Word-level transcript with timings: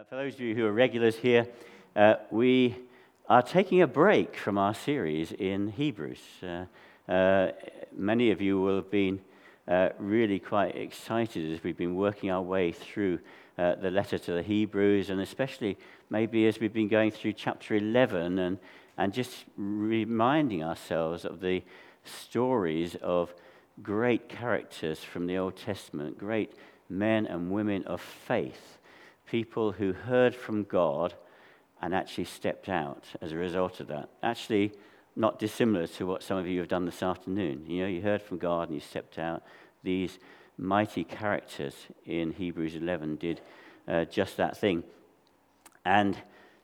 Uh, 0.00 0.04
for 0.04 0.14
those 0.14 0.32
of 0.32 0.40
you 0.40 0.54
who 0.54 0.64
are 0.64 0.72
regulars 0.72 1.16
here, 1.16 1.46
uh, 1.94 2.14
we 2.30 2.74
are 3.28 3.42
taking 3.42 3.82
a 3.82 3.86
break 3.86 4.34
from 4.34 4.56
our 4.56 4.72
series 4.72 5.30
in 5.32 5.68
Hebrews. 5.68 6.22
Uh, 6.42 6.64
uh 7.06 7.52
many 7.92 8.30
of 8.30 8.40
you 8.40 8.58
will 8.58 8.76
have 8.76 8.90
been 8.90 9.20
uh, 9.68 9.90
really 9.98 10.38
quite 10.38 10.74
excited 10.74 11.52
as 11.52 11.62
we've 11.62 11.76
been 11.76 11.96
working 11.96 12.30
our 12.30 12.40
way 12.40 12.72
through 12.72 13.18
the 13.56 13.90
letter 13.90 14.16
to 14.16 14.32
the 14.32 14.42
Hebrews, 14.42 15.10
and 15.10 15.20
especially 15.20 15.76
maybe 16.08 16.46
as 16.46 16.58
we've 16.58 16.72
been 16.72 16.88
going 16.88 17.10
through 17.10 17.34
chapter 17.34 17.74
11 17.74 18.38
and, 18.38 18.58
and 18.96 19.12
just 19.12 19.44
reminding 19.58 20.64
ourselves 20.64 21.26
of 21.26 21.40
the 21.40 21.62
stories 22.04 22.96
of 23.02 23.34
great 23.82 24.30
characters 24.30 25.00
from 25.00 25.26
the 25.26 25.36
Old 25.36 25.56
Testament, 25.56 26.16
great 26.16 26.54
men 26.88 27.26
and 27.26 27.50
women 27.50 27.84
of 27.84 28.00
faith 28.00 28.78
people 29.30 29.72
who 29.72 29.92
heard 29.92 30.34
from 30.34 30.64
God 30.64 31.14
and 31.80 31.94
actually 31.94 32.24
stepped 32.24 32.68
out 32.68 33.04
as 33.22 33.30
a 33.32 33.36
result 33.36 33.78
of 33.78 33.86
that. 33.86 34.08
Actually, 34.22 34.72
not 35.14 35.38
dissimilar 35.38 35.86
to 35.86 36.06
what 36.06 36.22
some 36.22 36.36
of 36.36 36.46
you 36.46 36.58
have 36.58 36.68
done 36.68 36.84
this 36.84 37.02
afternoon. 37.02 37.64
You 37.66 37.82
know, 37.82 37.88
you 37.88 38.02
heard 38.02 38.22
from 38.22 38.38
God 38.38 38.68
and 38.68 38.74
you 38.74 38.80
stepped 38.80 39.18
out. 39.18 39.42
These 39.84 40.18
mighty 40.58 41.04
characters 41.04 41.74
in 42.04 42.32
Hebrews 42.32 42.74
11 42.74 43.16
did 43.16 43.40
uh, 43.86 44.04
just 44.04 44.36
that 44.36 44.56
thing. 44.58 44.82
And 45.84 46.16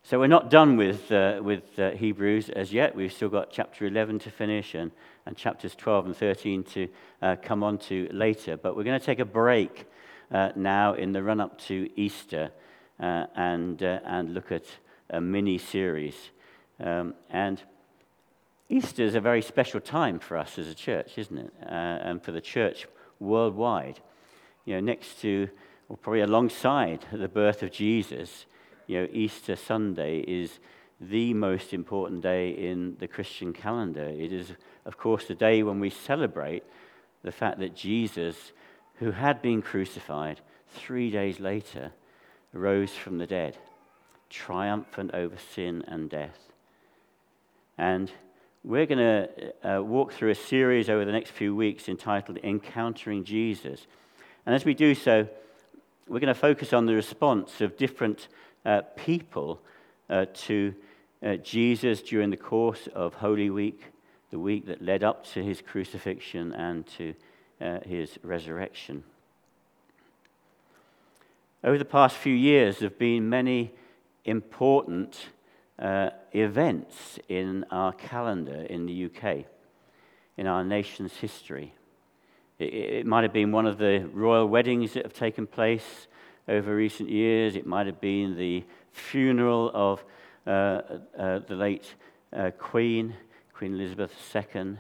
so 0.03 0.19
we're 0.19 0.27
not 0.27 0.51
done 0.51 0.77
with, 0.77 1.11
uh, 1.11 1.41
with 1.43 1.79
uh, 1.79 1.93
Hebrews 1.93 2.51
as 2.51 2.73
yet. 2.73 2.95
We've 2.95 3.13
still 3.13 3.29
got 3.29 3.51
chapter 3.51 3.87
11 3.87 4.19
to 4.21 4.31
finish 4.31 4.75
and, 4.75 4.91
and 5.25 5.37
chapters 5.37 5.75
12 5.77 6.07
and 6.07 6.17
13 6.17 6.65
to 6.65 6.89
uh, 7.23 7.37
come 7.41 7.63
on 7.63 7.79
to 7.79 8.09
later. 8.13 8.57
But 8.57 8.77
we're 8.77 8.85
going 8.85 8.99
to 8.99 9.07
take 9.07 9.21
a 9.21 9.25
break 9.25 9.87
uh, 10.33 10.51
now 10.57 10.95
in 10.95 11.13
the 11.13 11.23
run 11.23 11.41
up 11.41 11.59
to 11.63 11.89
Easter 11.97 12.51
uh, 13.01 13.27
and, 13.35 13.83
uh, 13.83 14.01
and 14.05 14.35
look 14.35 14.51
at 14.53 14.65
a 15.11 15.21
mini 15.21 15.59
series. 15.59 16.17
Um, 16.81 17.15
and 17.31 17.63
Easter 18.69 19.03
is 19.03 19.15
a 19.15 19.21
very 19.21 19.43
special 19.43 19.81
time 19.81 20.19
for 20.19 20.37
us 20.37 20.59
as 20.59 20.69
a 20.69 20.75
church, 20.75 21.19
isn't 21.19 21.39
it? 21.39 21.53
Uh, 21.63 21.71
and 21.71 22.23
for 22.23 22.33
the 22.33 22.41
church 22.41 22.87
worldwide. 23.21 24.01
You 24.65 24.75
know, 24.75 24.81
next 24.81 25.21
to, 25.23 25.49
or 25.89 25.97
probably 25.97 26.23
alongside 26.23 27.07
the 27.13 27.29
birth 27.29 27.63
of 27.63 27.71
Jesus, 27.71 28.47
you 28.87 29.01
know, 29.01 29.09
Easter 29.13 29.57
Sunday 29.57 30.21
is 30.21 30.59
the 31.01 31.35
most 31.35 31.73
important 31.73 32.23
day 32.23 32.51
in 32.51 32.97
the 32.99 33.07
Christian 33.07 33.53
calendar. 33.53 34.05
It 34.05 34.33
is, 34.33 34.53
of 34.85 34.97
course, 34.97 35.27
the 35.27 35.35
day 35.35 35.63
when 35.63 35.79
we 35.79 35.91
celebrate 35.91 36.65
the 37.23 37.33
fact 37.33 37.59
that 37.61 37.75
Jesus 37.75 38.53
who 38.99 39.11
had 39.11 39.43
been 39.43 39.63
crucified, 39.63 40.41
three 40.69 41.11
days 41.11 41.41
later 41.41 41.93
rose 42.53 42.93
from 42.93 43.19
the 43.19 43.27
dead, 43.27 43.57
triumphant 44.31 45.11
over 45.13 45.37
sin 45.55 45.85
and 45.87 46.09
death. 46.09 46.39
And 47.79 48.11
we're 48.65 48.87
going 48.87 48.99
to 48.99 49.77
uh, 49.77 49.83
walk 49.83 50.13
through 50.13 50.31
a 50.31 50.35
series 50.35 50.89
over 50.89 51.05
the 51.05 51.13
next 51.13 51.31
few 51.31 51.55
weeks 51.55 51.89
entitled 51.89 52.39
Encountering 52.43 53.25
Jesus. 53.25 53.87
And 54.45 54.55
as 54.55 54.65
we 54.65 54.75
do 54.75 54.95
so, 54.95 55.29
we're 56.09 56.21
going 56.21 56.35
to 56.35 56.41
focus 56.41 56.73
on 56.73 56.87
the 56.87 56.95
response 56.95 57.61
of 57.61 57.77
different 57.77 58.29
uh, 58.65 58.83
people 58.97 59.61
uh, 60.09 60.27
to 60.33 60.75
uh, 61.23 61.37
Jesus 61.37 62.03
during 62.03 62.31
the 62.31 62.37
course 62.37 62.89
of 62.95 63.15
Holy 63.15 63.51
Week, 63.51 63.85
the 64.31 64.39
week 64.39 64.67
that 64.67 64.83
led 64.83 65.05
up 65.05 65.25
to 65.33 65.43
his 65.43 65.61
crucifixion 65.61 66.53
and 66.53 66.87
to 66.87 67.15
uh, 67.61 67.79
his 67.85 68.19
resurrection. 68.23 69.05
Over 71.65 71.79
the 71.79 71.85
past 71.85 72.17
few 72.17 72.35
years, 72.35 72.79
there 72.79 72.89
have 72.89 72.99
been 72.99 73.29
many 73.29 73.73
important 74.25 75.29
uh, 75.79 76.11
events 76.33 77.19
in 77.29 77.65
our 77.71 77.93
calendar 77.93 78.63
in 78.71 78.87
the 78.87 79.07
UK, 79.07 79.45
in 80.37 80.47
our 80.47 80.65
nation's 80.65 81.15
history. 81.15 81.73
It, 82.59 82.75
it, 82.75 83.07
might 83.07 83.23
have 83.23 83.33
been 83.33 83.53
one 83.53 83.67
of 83.67 83.79
the 83.79 84.09
royal 84.13 84.47
weddings 84.47 84.95
that 84.95 85.05
have 85.05 85.13
taken 85.13 85.47
place 85.47 86.07
over 86.49 86.75
recent 86.75 87.11
years. 87.11 87.57
It 87.57 87.67
might 87.67 87.87
have 87.87 88.01
been 88.01 88.37
the 88.37 88.65
funeral 88.93 89.71
of 89.75 90.05
uh, 90.47 90.83
uh, 91.19 91.41
the 91.41 91.55
late 91.55 91.95
uh, 92.33 92.51
Queen, 92.59 93.15
Queen 93.53 93.75
Elizabeth 93.75 94.13
II 94.35 94.79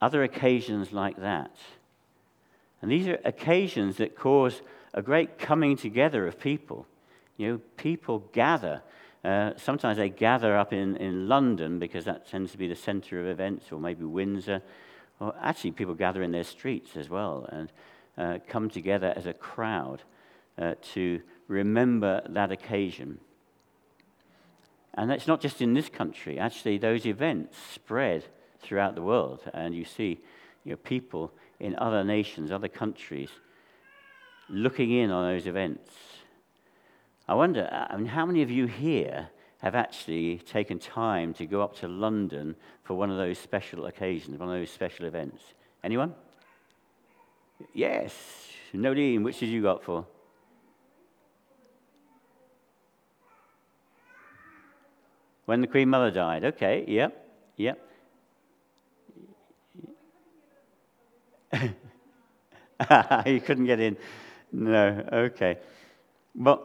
other 0.00 0.22
occasions 0.22 0.92
like 0.92 1.16
that. 1.20 1.54
And 2.82 2.90
these 2.90 3.08
are 3.08 3.18
occasions 3.24 3.96
that 3.96 4.16
cause 4.16 4.62
a 4.94 5.02
great 5.02 5.38
coming 5.38 5.76
together 5.76 6.26
of 6.26 6.40
people. 6.40 6.86
You 7.36 7.48
know, 7.48 7.60
people 7.76 8.20
gather. 8.32 8.82
Uh, 9.24 9.52
sometimes 9.56 9.98
they 9.98 10.08
gather 10.08 10.56
up 10.56 10.72
in, 10.72 10.96
in 10.96 11.28
London 11.28 11.78
because 11.78 12.06
that 12.06 12.28
tends 12.28 12.52
to 12.52 12.58
be 12.58 12.68
the 12.68 12.76
center 12.76 13.20
of 13.20 13.26
events, 13.26 13.70
or 13.70 13.78
maybe 13.78 14.04
Windsor. 14.04 14.62
Or 15.20 15.34
actually, 15.40 15.72
people 15.72 15.94
gather 15.94 16.22
in 16.22 16.32
their 16.32 16.44
streets 16.44 16.96
as 16.96 17.10
well 17.10 17.46
and 17.50 17.72
uh, 18.16 18.38
come 18.48 18.70
together 18.70 19.12
as 19.14 19.26
a 19.26 19.34
crowd 19.34 20.02
uh, 20.58 20.74
to 20.94 21.20
remember 21.48 22.22
that 22.30 22.50
occasion. 22.50 23.18
And 24.94 25.12
it's 25.12 25.26
not 25.26 25.40
just 25.40 25.60
in 25.60 25.74
this 25.74 25.88
country. 25.88 26.38
Actually, 26.38 26.78
those 26.78 27.06
events 27.06 27.56
spread 27.72 28.24
throughout 28.62 28.94
the 28.94 29.02
world, 29.02 29.40
and 29.52 29.74
you 29.74 29.84
see 29.84 30.20
you 30.64 30.72
know, 30.72 30.76
people 30.76 31.32
in 31.58 31.76
other 31.78 32.04
nations, 32.04 32.50
other 32.50 32.68
countries, 32.68 33.30
looking 34.48 34.90
in 34.90 35.10
on 35.10 35.32
those 35.32 35.46
events. 35.46 35.90
I 37.28 37.34
wonder, 37.34 37.68
uh, 37.70 37.92
I 37.92 37.96
mean, 37.96 38.06
how 38.06 38.26
many 38.26 38.42
of 38.42 38.50
you 38.50 38.66
here 38.66 39.28
have 39.58 39.74
actually 39.74 40.38
taken 40.38 40.78
time 40.78 41.34
to 41.34 41.46
go 41.46 41.62
up 41.62 41.76
to 41.76 41.88
London 41.88 42.56
for 42.82 42.94
one 42.94 43.10
of 43.10 43.16
those 43.16 43.38
special 43.38 43.86
occasions, 43.86 44.38
one 44.38 44.48
of 44.48 44.54
those 44.54 44.70
special 44.70 45.06
events? 45.06 45.42
Anyone? 45.84 46.14
Yes. 47.74 48.12
Nodine, 48.72 49.22
which 49.22 49.38
did 49.38 49.48
you 49.48 49.62
go 49.62 49.72
up 49.72 49.84
for? 49.84 50.06
When 55.46 55.60
the 55.60 55.66
Queen 55.66 55.88
Mother 55.88 56.10
died. 56.10 56.44
Okay, 56.44 56.84
yep, 56.86 57.28
yep. 57.56 57.89
you 63.26 63.40
couldn't 63.40 63.66
get 63.66 63.80
in. 63.80 63.96
No, 64.52 65.04
okay. 65.12 65.58
But 66.34 66.62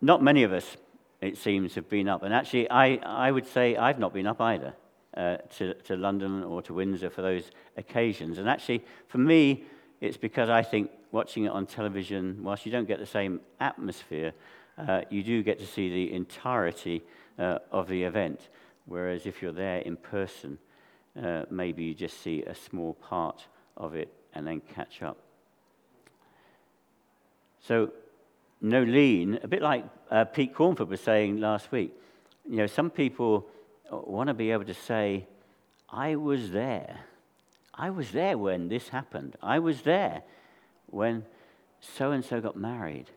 not 0.00 0.22
many 0.22 0.42
of 0.42 0.52
us, 0.52 0.76
it 1.20 1.38
seems, 1.38 1.74
have 1.74 1.88
been 1.88 2.08
up. 2.08 2.22
And 2.22 2.34
actually, 2.34 2.70
I, 2.70 2.96
I 2.96 3.30
would 3.30 3.46
say 3.46 3.76
I've 3.76 3.98
not 3.98 4.12
been 4.12 4.26
up 4.26 4.40
either 4.40 4.74
uh, 5.16 5.36
to, 5.56 5.74
to 5.74 5.96
London 5.96 6.42
or 6.44 6.62
to 6.62 6.74
Windsor 6.74 7.10
for 7.10 7.22
those 7.22 7.50
occasions. 7.76 8.38
And 8.38 8.48
actually, 8.48 8.84
for 9.08 9.18
me, 9.18 9.64
it's 10.00 10.16
because 10.16 10.50
I 10.50 10.62
think 10.62 10.90
watching 11.12 11.44
it 11.44 11.52
on 11.52 11.66
television, 11.66 12.42
whilst 12.42 12.66
you 12.66 12.72
don't 12.72 12.88
get 12.88 12.98
the 12.98 13.06
same 13.06 13.40
atmosphere, 13.60 14.32
uh, 14.76 15.02
you 15.08 15.22
do 15.22 15.42
get 15.42 15.58
to 15.60 15.66
see 15.66 15.88
the 15.88 16.12
entirety 16.12 17.02
uh, 17.38 17.58
of 17.70 17.88
the 17.88 18.02
event. 18.02 18.48
Whereas 18.86 19.24
if 19.24 19.40
you're 19.40 19.52
there 19.52 19.78
in 19.78 19.96
person, 19.96 20.58
uh, 21.22 21.44
maybe 21.50 21.84
you 21.84 21.94
just 21.94 22.20
see 22.20 22.42
a 22.42 22.54
small 22.54 22.94
part 22.94 23.46
of 23.76 23.94
it 23.94 24.12
and 24.34 24.46
then 24.46 24.60
catch 24.60 25.02
up. 25.02 25.18
So, 27.66 27.90
no 28.60 28.82
lean, 28.82 29.38
a 29.42 29.48
bit 29.48 29.62
like 29.62 29.84
uh, 30.10 30.24
Pete 30.24 30.54
Cornford 30.54 30.88
was 30.88 31.00
saying 31.00 31.38
last 31.40 31.72
week. 31.72 31.92
You 32.48 32.56
know, 32.56 32.66
some 32.66 32.90
people 32.90 33.46
want 33.90 34.28
to 34.28 34.34
be 34.34 34.50
able 34.50 34.64
to 34.64 34.74
say, 34.74 35.26
I 35.88 36.16
was 36.16 36.50
there. 36.50 37.00
I 37.72 37.90
was 37.90 38.10
there 38.10 38.36
when 38.36 38.68
this 38.68 38.88
happened. 38.90 39.36
I 39.42 39.58
was 39.58 39.82
there 39.82 40.22
when 40.86 41.24
so 41.80 42.12
and 42.12 42.24
so 42.24 42.40
got 42.40 42.56
married. 42.56 43.10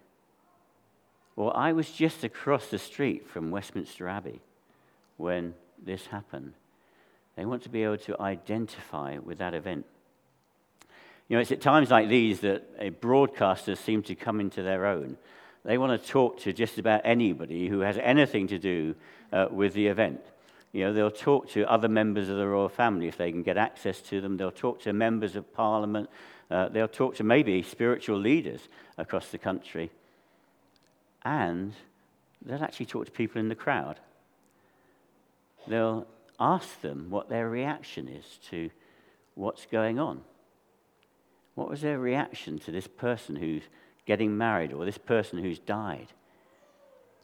Or 1.36 1.56
I 1.56 1.74
was 1.74 1.92
just 1.92 2.24
across 2.24 2.68
the 2.68 2.80
street 2.80 3.28
from 3.30 3.52
Westminster 3.52 4.08
Abbey 4.08 4.42
when 5.18 5.54
this 5.84 6.08
happened. 6.08 6.54
They 7.36 7.46
want 7.46 7.62
to 7.64 7.70
be 7.70 7.84
able 7.84 8.00
to 8.00 8.20
identify 8.20 9.20
with 9.20 9.38
that 9.38 9.54
event. 9.54 9.86
You 11.28 11.36
know, 11.36 11.42
it's 11.42 11.52
at 11.52 11.62
times 11.62 11.92
like 11.92 12.08
these 12.08 12.40
that 12.42 12.80
broadcasters 13.02 13.78
seem 13.78 14.02
to 14.04 14.16
come 14.16 14.40
into 14.40 14.64
their 14.64 14.86
own. 14.86 15.18
They 15.66 15.78
want 15.78 16.02
to 16.02 16.08
talk 16.08 16.40
to 16.42 16.54
just 16.54 16.78
about 16.78 17.02
anybody 17.04 17.68
who 17.68 17.82
has 17.82 17.98
anything 17.98 18.48
to 18.48 18.58
do 18.58 18.96
uh, 19.34 19.48
with 19.52 19.74
the 19.74 19.88
event. 19.88 20.22
You 20.72 20.86
know, 20.86 20.94
they'll 20.94 21.12
talk 21.12 21.50
to 21.52 21.70
other 21.70 21.90
members 21.90 22.30
of 22.30 22.38
the 22.38 22.48
royal 22.48 22.70
family 22.70 23.08
if 23.08 23.18
they 23.18 23.32
can 23.32 23.44
get 23.44 23.58
access 23.58 24.00
to 24.04 24.22
them. 24.22 24.38
They'll 24.38 24.52
talk 24.52 24.82
to 24.84 24.94
members 24.94 25.36
of 25.36 25.54
parliament. 25.54 26.10
Uh, 26.50 26.70
they'll 26.70 26.88
talk 26.88 27.16
to 27.16 27.24
maybe 27.24 27.62
spiritual 27.64 28.18
leaders 28.20 28.62
across 28.98 29.30
the 29.30 29.38
country. 29.38 29.92
And 31.26 31.74
they'll 32.46 32.64
actually 32.64 32.86
talk 32.86 33.06
to 33.06 33.12
people 33.12 33.42
in 33.42 33.50
the 33.50 33.56
crowd. 33.56 34.00
They'll 35.68 36.08
ask 36.40 36.80
them 36.82 37.08
what 37.10 37.28
their 37.28 37.50
reaction 37.50 38.08
is 38.08 38.26
to 38.50 38.70
what's 39.36 39.66
going 39.66 40.00
on. 40.00 40.22
What 41.58 41.70
was 41.72 41.82
their 41.82 41.98
reaction 41.98 42.60
to 42.60 42.72
this 42.72 42.86
person 42.86 43.36
who's 43.36 43.64
getting 44.06 44.38
married 44.38 44.72
or 44.72 44.86
this 44.86 45.00
person 45.00 45.40
who's 45.40 45.58
died? 45.58 46.10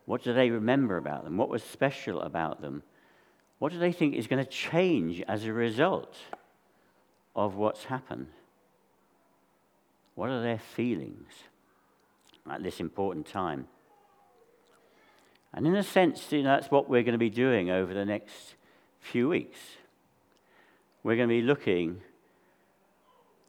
What 0.08 0.24
do 0.24 0.34
they 0.34 0.50
remember 0.50 0.98
about 0.98 1.24
them? 1.24 1.38
What 1.38 1.50
was 1.50 1.62
special 1.62 2.20
about 2.20 2.60
them? 2.60 2.82
What 3.60 3.72
do 3.72 3.78
they 3.78 3.92
think 3.92 4.16
is 4.16 4.26
going 4.26 4.44
to 4.44 4.50
change 4.50 5.22
as 5.28 5.46
a 5.46 5.54
result 5.54 6.16
of 7.36 7.58
what's 7.58 7.84
happened? 7.84 8.26
What 10.16 10.32
are 10.32 10.42
their 10.42 10.58
feelings 10.58 11.30
at 12.50 12.64
this 12.64 12.80
important 12.80 13.28
time? 13.28 13.68
And 15.54 15.68
in 15.68 15.76
a 15.76 15.84
sense, 15.84 16.32
you 16.32 16.42
know, 16.42 16.56
that's 16.56 16.72
what 16.72 16.90
we're 16.90 17.04
going 17.04 17.12
to 17.12 17.20
be 17.20 17.30
doing 17.30 17.70
over 17.70 17.94
the 17.94 18.04
next 18.04 18.56
few 19.00 19.30
weeks. 19.30 19.60
We're 21.04 21.18
going 21.18 21.30
to 21.30 21.36
be 21.36 21.44
looking 21.44 22.02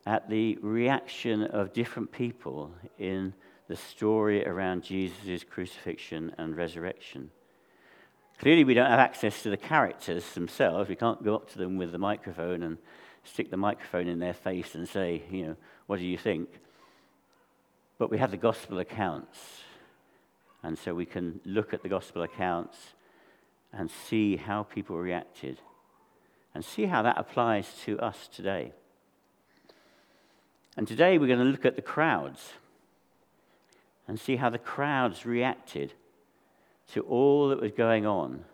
at 0.06 0.28
the 0.28 0.58
reaction 0.60 1.42
of 1.44 1.72
different 1.72 2.12
people 2.12 2.70
in 2.98 3.32
the 3.68 3.76
story 3.76 4.46
around 4.46 4.82
Jesus' 4.82 5.44
crucifixion 5.44 6.32
and 6.36 6.56
resurrection. 6.56 7.30
Clearly, 8.38 8.64
we 8.64 8.74
don't 8.74 8.90
have 8.90 8.98
access 8.98 9.42
to 9.42 9.50
the 9.50 9.56
characters 9.56 10.32
themselves. 10.32 10.88
We 10.88 10.96
can't 10.96 11.24
go 11.24 11.34
up 11.34 11.50
to 11.52 11.58
them 11.58 11.78
with 11.78 11.92
the 11.92 11.98
microphone 11.98 12.62
and 12.62 12.78
stick 13.22 13.50
the 13.50 13.56
microphone 13.56 14.08
in 14.08 14.18
their 14.18 14.34
face 14.34 14.74
and 14.74 14.88
say, 14.88 15.22
you 15.30 15.46
know, 15.46 15.56
what 15.86 15.98
do 15.98 16.04
you 16.04 16.18
think? 16.18 16.48
But 17.96 18.10
we 18.10 18.18
have 18.18 18.30
the 18.30 18.36
gospel 18.36 18.80
accounts. 18.80 19.38
And 20.62 20.76
so 20.76 20.94
we 20.94 21.06
can 21.06 21.40
look 21.44 21.72
at 21.72 21.82
the 21.82 21.88
gospel 21.88 22.22
accounts 22.22 22.76
and 23.72 23.90
see 23.90 24.36
how 24.36 24.64
people 24.64 24.98
reacted 24.98 25.58
and 26.54 26.64
see 26.64 26.86
how 26.86 27.02
that 27.02 27.18
applies 27.18 27.68
to 27.84 27.98
us 27.98 28.28
today. 28.28 28.72
And 30.76 30.88
today 30.88 31.18
we're 31.18 31.28
going 31.28 31.38
to 31.38 31.44
look 31.44 31.64
at 31.64 31.76
the 31.76 31.82
crowds 31.82 32.52
and 34.08 34.18
see 34.18 34.36
how 34.36 34.50
the 34.50 34.58
crowds 34.58 35.24
reacted 35.24 35.92
to 36.92 37.00
all 37.02 37.48
that 37.48 37.60
was 37.60 37.72
going 37.72 38.06
on 38.06 38.44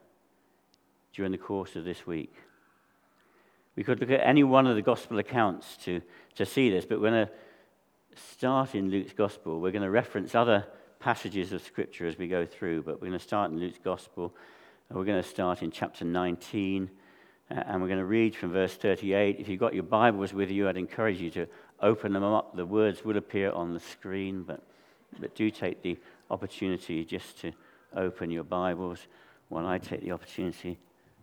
during 1.14 1.32
the 1.32 1.38
course 1.38 1.76
of 1.76 1.84
this 1.84 2.06
week. 2.06 2.34
We 3.74 3.82
could 3.82 4.00
look 4.00 4.10
at 4.10 4.20
any 4.20 4.44
one 4.44 4.66
of 4.66 4.76
the 4.76 4.82
gospel 4.82 5.18
accounts 5.18 5.76
to, 5.84 6.02
to 6.36 6.44
see 6.44 6.70
this, 6.70 6.84
but 6.84 7.00
we're 7.00 7.10
going 7.10 7.26
to 7.26 7.32
start 8.36 8.74
in 8.74 8.90
Luke's 8.90 9.12
gospel. 9.12 9.60
We're 9.60 9.70
going 9.70 9.82
to 9.82 9.90
reference 9.90 10.34
other 10.34 10.66
passages 10.98 11.52
of 11.52 11.62
scripture 11.62 12.06
as 12.06 12.18
we 12.18 12.28
go 12.28 12.44
through, 12.44 12.82
but 12.82 12.96
we're 13.00 13.08
going 13.08 13.18
to 13.18 13.24
start 13.24 13.50
in 13.50 13.58
Luke's 13.58 13.80
gospel. 13.82 14.34
We're 14.90 15.04
going 15.04 15.22
to 15.22 15.28
start 15.28 15.62
in 15.62 15.70
chapter 15.70 16.04
19, 16.04 16.90
uh, 17.50 17.54
and 17.54 17.80
we're 17.80 17.88
going 17.88 18.00
to 18.00 18.04
read 18.04 18.36
from 18.36 18.52
verse 18.52 18.74
38. 18.74 19.36
If 19.38 19.48
you've 19.48 19.60
got 19.60 19.72
your 19.72 19.84
Bibles 19.84 20.34
with 20.34 20.50
you, 20.50 20.68
I'd 20.68 20.76
encourage 20.76 21.20
you 21.20 21.30
to 21.30 21.46
open 21.82 22.12
them 22.12 22.24
up. 22.24 22.56
The 22.56 22.66
words 22.66 23.04
will 23.04 23.16
appear 23.16 23.52
on 23.52 23.74
the 23.74 23.80
screen, 23.80 24.42
but, 24.42 24.62
but 25.18 25.34
do 25.34 25.50
take 25.50 25.82
the 25.82 25.98
opportunity 26.30 27.04
just 27.04 27.40
to 27.40 27.52
open 27.96 28.30
your 28.30 28.44
Bibles 28.44 29.06
while 29.48 29.66
I 29.66 29.78
take 29.78 30.02
the 30.02 30.12
opportunity 30.12 30.78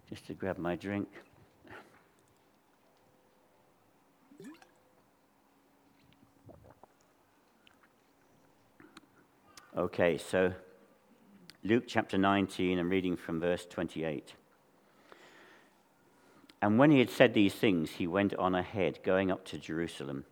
just 0.10 0.28
to 0.28 0.34
grab 0.34 0.58
my 0.58 0.76
drink. 0.76 1.08
Okay, 9.78 10.18
so 10.18 10.54
Luke 11.64 11.84
chapter 11.86 12.18
19, 12.18 12.80
I'm 12.80 12.90
reading 12.90 13.16
from 13.16 13.40
verse 13.40 13.66
28. 13.70 14.34
And 16.64 16.80
when 16.80 16.90
he 16.90 16.98
had 16.98 17.12
said 17.12 17.36
these 17.36 17.54
things, 17.54 17.92
he 17.92 18.08
went 18.08 18.34
on 18.36 18.56
ahead, 18.56 19.00
going 19.04 19.30
up 19.30 19.46
to 19.46 19.60
Jerusalem. 19.60 20.26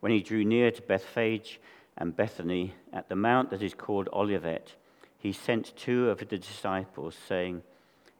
When 0.00 0.12
he 0.12 0.22
drew 0.22 0.44
near 0.44 0.70
to 0.70 0.82
Bethphage 0.82 1.60
and 1.96 2.16
Bethany 2.16 2.74
at 2.92 3.08
the 3.08 3.16
mount 3.16 3.50
that 3.50 3.62
is 3.62 3.74
called 3.74 4.08
Olivet, 4.12 4.74
he 5.18 5.32
sent 5.32 5.76
two 5.76 6.10
of 6.10 6.18
the 6.18 6.38
disciples, 6.38 7.16
saying, 7.26 7.62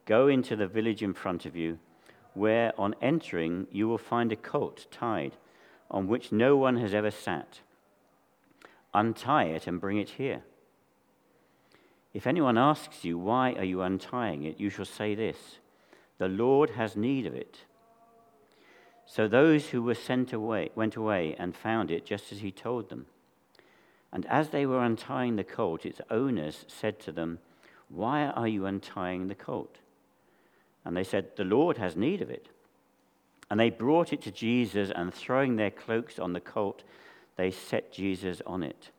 Go 0.06 0.28
into 0.28 0.56
the 0.56 0.66
village 0.66 1.02
in 1.02 1.14
front 1.14 1.46
of 1.46 1.56
you, 1.56 1.78
where 2.34 2.72
on 2.78 2.94
entering 3.00 3.66
you 3.70 3.88
will 3.88 3.98
find 3.98 4.32
a 4.32 4.36
colt 4.36 4.86
tied, 4.90 5.32
on 5.90 6.08
which 6.08 6.32
no 6.32 6.56
one 6.56 6.76
has 6.76 6.94
ever 6.94 7.10
sat 7.10 7.60
Untie 8.96 9.44
it 9.44 9.66
and 9.66 9.78
bring 9.78 9.98
it 9.98 10.08
here. 10.08 10.42
If 12.14 12.26
anyone 12.26 12.56
asks 12.56 13.04
you, 13.04 13.18
Why 13.18 13.52
are 13.52 13.64
you 13.64 13.82
untying 13.82 14.44
it? 14.44 14.58
you 14.58 14.70
shall 14.70 14.86
say 14.86 15.14
this 15.14 15.58
The 16.16 16.28
Lord 16.28 16.70
has 16.70 16.96
need 16.96 17.26
of 17.26 17.34
it. 17.34 17.66
So 19.06 19.28
those 19.28 19.68
who 19.68 19.82
were 19.82 19.94
sent 19.94 20.32
away 20.32 20.70
went 20.74 20.96
away 20.96 21.36
and 21.38 21.56
found 21.56 21.90
it 21.90 22.04
just 22.04 22.32
as 22.32 22.40
he 22.40 22.50
told 22.50 22.90
them. 22.90 23.06
And 24.12 24.26
as 24.26 24.48
they 24.48 24.66
were 24.66 24.82
untying 24.82 25.36
the 25.36 25.44
colt, 25.44 25.86
its 25.86 26.00
owners 26.10 26.64
said 26.68 26.98
to 27.00 27.12
them, 27.12 27.38
Why 27.88 28.26
are 28.26 28.48
you 28.48 28.66
untying 28.66 29.28
the 29.28 29.34
colt? 29.34 29.78
And 30.84 30.96
they 30.96 31.04
said, 31.04 31.36
The 31.36 31.44
Lord 31.44 31.78
has 31.78 31.96
need 31.96 32.20
of 32.20 32.30
it. 32.30 32.48
And 33.48 33.60
they 33.60 33.70
brought 33.70 34.12
it 34.12 34.22
to 34.22 34.30
Jesus, 34.32 34.90
and 34.94 35.14
throwing 35.14 35.54
their 35.54 35.70
cloaks 35.70 36.18
on 36.18 36.32
the 36.32 36.40
colt, 36.40 36.82
they 37.36 37.50
set 37.50 37.92
Jesus 37.92 38.42
on 38.44 38.62
it. 38.62 38.90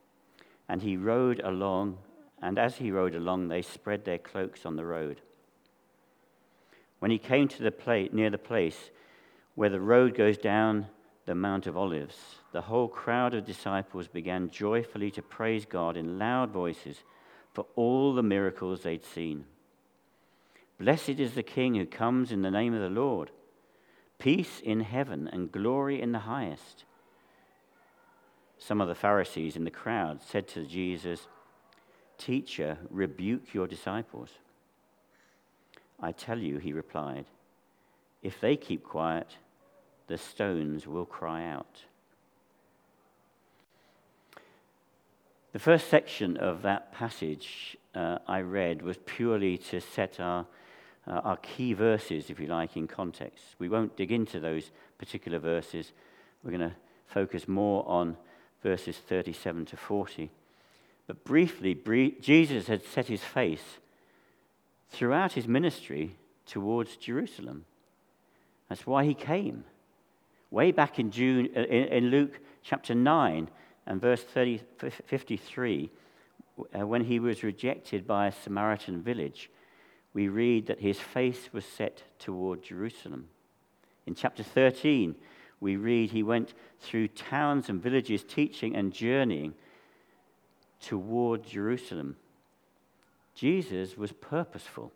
And 0.69 0.81
he 0.81 0.95
rode 0.95 1.41
along, 1.43 1.97
and 2.41 2.57
as 2.57 2.77
he 2.77 2.91
rode 2.91 3.15
along, 3.15 3.47
they 3.47 3.61
spread 3.61 4.05
their 4.05 4.17
cloaks 4.17 4.65
on 4.65 4.77
the 4.77 4.85
road. 4.85 5.21
When 6.99 7.11
he 7.11 7.17
came 7.17 7.47
to 7.49 7.63
the 7.63 7.71
place, 7.71 8.09
near 8.13 8.29
the 8.29 8.37
place 8.37 8.89
where 9.57 9.69
the 9.69 9.81
road 9.81 10.15
goes 10.15 10.37
down 10.37 10.85
the 11.25 11.33
Mount 11.33 11.65
of 11.65 11.75
Olives, 11.75 12.15
the 12.53 12.61
whole 12.61 12.87
crowd 12.87 13.33
of 13.33 13.43
disciples 13.43 14.07
began 14.07 14.49
joyfully 14.49 15.09
to 15.11 15.21
praise 15.21 15.65
God 15.65 15.97
in 15.97 16.19
loud 16.19 16.51
voices 16.51 17.03
for 17.51 17.65
all 17.75 18.13
the 18.13 18.21
miracles 18.21 18.83
they'd 18.83 19.03
seen. 19.03 19.43
Blessed 20.79 21.19
is 21.19 21.33
the 21.33 21.41
King 21.41 21.73
who 21.73 21.87
comes 21.87 22.31
in 22.31 22.43
the 22.43 22.51
name 22.51 22.75
of 22.75 22.81
the 22.81 23.01
Lord. 23.01 23.31
Peace 24.19 24.61
in 24.63 24.81
heaven 24.81 25.27
and 25.27 25.51
glory 25.51 26.01
in 26.01 26.11
the 26.11 26.19
highest 26.19 26.85
some 28.57 28.81
of 28.81 28.87
the 28.87 28.95
Pharisees 28.95 29.55
in 29.55 29.63
the 29.63 29.71
crowd 29.71 30.21
said 30.21 30.47
to 30.49 30.65
Jesus, 30.65 31.27
Teacher, 32.17 32.77
rebuke 32.89 33.53
your 33.53 33.67
disciples. 33.67 34.29
I 35.99 36.11
tell 36.11 36.39
you, 36.39 36.57
he 36.57 36.73
replied, 36.73 37.25
if 38.23 38.41
they 38.41 38.57
keep 38.57 38.83
quiet, 38.83 39.37
the 40.07 40.17
stones 40.17 40.87
will 40.87 41.05
cry 41.05 41.45
out. 41.45 41.83
The 45.53 45.59
first 45.59 45.89
section 45.89 46.37
of 46.37 46.61
that 46.61 46.93
passage 46.93 47.77
uh, 47.95 48.19
I 48.27 48.41
read 48.41 48.81
was 48.81 48.97
purely 49.05 49.57
to 49.57 49.81
set 49.81 50.19
our, 50.19 50.45
uh, 51.07 51.21
our 51.23 51.37
key 51.37 51.73
verses, 51.73 52.29
if 52.29 52.39
you 52.39 52.47
like, 52.47 52.77
in 52.77 52.87
context. 52.87 53.43
We 53.57 53.69
won't 53.69 53.97
dig 53.97 54.11
into 54.11 54.39
those 54.39 54.71
particular 54.97 55.39
verses. 55.39 55.93
We're 56.43 56.51
going 56.51 56.69
to 56.69 56.75
focus 57.07 57.47
more 57.47 57.87
on 57.87 58.17
verses 58.61 58.97
37 58.97 59.65
to 59.67 59.77
40. 59.77 60.29
But 61.07 61.23
briefly, 61.23 61.73
Jesus 62.21 62.67
had 62.67 62.85
set 62.85 63.07
his 63.07 63.23
face 63.23 63.79
throughout 64.89 65.33
his 65.33 65.47
ministry 65.47 66.15
towards 66.45 66.97
Jerusalem. 66.97 67.65
That's 68.69 68.85
why 68.85 69.05
he 69.05 69.13
came. 69.13 69.63
Way 70.49 70.71
back 70.71 70.99
in, 70.99 71.11
June, 71.11 71.49
uh, 71.55 71.61
in 71.61 72.09
Luke 72.09 72.39
chapter 72.63 72.95
9 72.95 73.49
and 73.85 74.01
verse 74.01 74.23
30, 74.23 74.61
53, 75.05 75.89
uh, 76.57 76.87
when 76.87 77.03
he 77.03 77.19
was 77.19 77.43
rejected 77.43 78.07
by 78.07 78.27
a 78.27 78.31
Samaritan 78.31 79.01
village, 79.01 79.49
we 80.13 80.29
read 80.29 80.67
that 80.67 80.79
his 80.79 80.99
face 80.99 81.49
was 81.51 81.65
set 81.65 82.03
toward 82.17 82.63
Jerusalem. 82.63 83.27
In 84.05 84.15
chapter 84.15 84.41
13, 84.41 85.15
we 85.59 85.75
read 85.75 86.11
he 86.11 86.23
went 86.23 86.53
through 86.79 87.09
towns 87.09 87.69
and 87.69 87.81
villages 87.81 88.23
teaching 88.23 88.75
and 88.75 88.93
journeying 88.93 89.53
toward 90.79 91.45
Jerusalem. 91.45 92.15
Jesus 93.35 93.97
was 93.97 94.11
purposeful. 94.11 94.91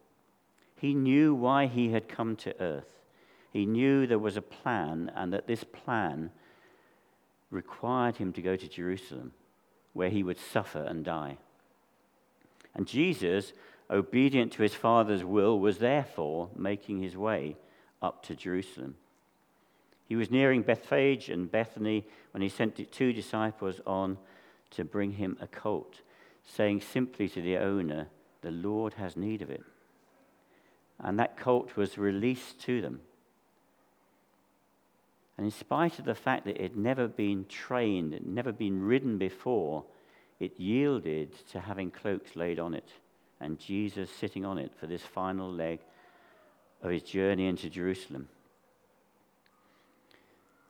He 0.76 0.94
knew 0.94 1.36
why 1.36 1.68
he 1.68 1.92
had 1.92 2.08
come 2.08 2.36
to 2.38 2.60
earth. 2.62 3.01
He 3.52 3.66
knew 3.66 4.08
there 4.08 4.20
was 4.20 4.38
a 4.38 4.42
plan 4.42 5.12
and 5.16 5.34
that 5.34 5.48
this 5.48 5.64
plan 5.64 6.32
required 7.50 8.16
him 8.16 8.32
to 8.34 8.42
go 8.42 8.56
to 8.56 8.68
Jerusalem, 8.68 9.34
where 9.94 10.10
he 10.10 10.24
would 10.24 10.40
suffer 10.40 10.84
and 10.84 11.04
die. 11.04 11.38
And 12.74 12.88
Jesus, 12.88 13.52
obedient 13.90 14.54
to 14.54 14.64
his 14.64 14.74
Father's 14.74 15.26
will, 15.26 15.60
was 15.60 15.80
therefore 15.80 16.50
making 16.56 17.02
his 17.02 17.18
way 17.18 17.58
up 18.02 18.24
to 18.24 18.36
Jerusalem. 18.36 18.96
He 20.08 20.16
was 20.16 20.32
nearing 20.32 20.62
Bethphage 20.62 21.30
and 21.30 21.52
Bethany 21.52 22.06
when 22.32 22.42
he 22.42 22.50
sent 22.50 22.92
two 22.92 23.14
disciples 23.14 23.82
on 23.86 24.18
to 24.72 24.86
bring 24.86 25.12
him 25.14 25.38
a 25.42 25.48
colt, 25.48 26.02
saying 26.46 26.82
simply 26.82 27.28
to 27.30 27.42
the 27.42 27.58
owner, 27.58 28.08
The 28.42 28.52
Lord 28.52 28.94
has 28.94 29.18
need 29.18 29.42
of 29.42 29.50
it. 29.50 29.64
And 31.00 31.20
that 31.20 31.38
colt 31.38 31.76
was 31.76 31.98
released 31.98 32.60
to 32.62 32.82
them. 32.82 33.02
And 35.38 35.46
in 35.46 35.52
spite 35.52 35.98
of 36.00 36.06
the 36.06 36.16
fact 36.16 36.46
that 36.46 36.58
it 36.58 36.62
had 36.62 36.78
never 36.78 37.08
been 37.08 37.46
trained, 37.46 38.14
it 38.14 38.24
had 38.24 38.28
never 38.28 38.52
been 38.52 38.82
ridden 38.82 39.18
before, 39.18 39.86
it 40.40 40.60
yielded 40.60 41.34
to 41.50 41.60
having 41.60 41.92
cloaks 41.92 42.36
laid 42.36 42.60
on 42.60 42.74
it 42.74 42.90
and 43.42 43.60
Jesus 43.60 44.10
sitting 44.10 44.46
on 44.46 44.58
it 44.58 44.72
for 44.80 44.88
this 44.88 45.02
final 45.02 45.52
leg 45.52 45.80
of 46.82 46.92
his 46.92 47.02
journey 47.02 47.48
into 47.48 47.70
Jerusalem. 47.70 48.30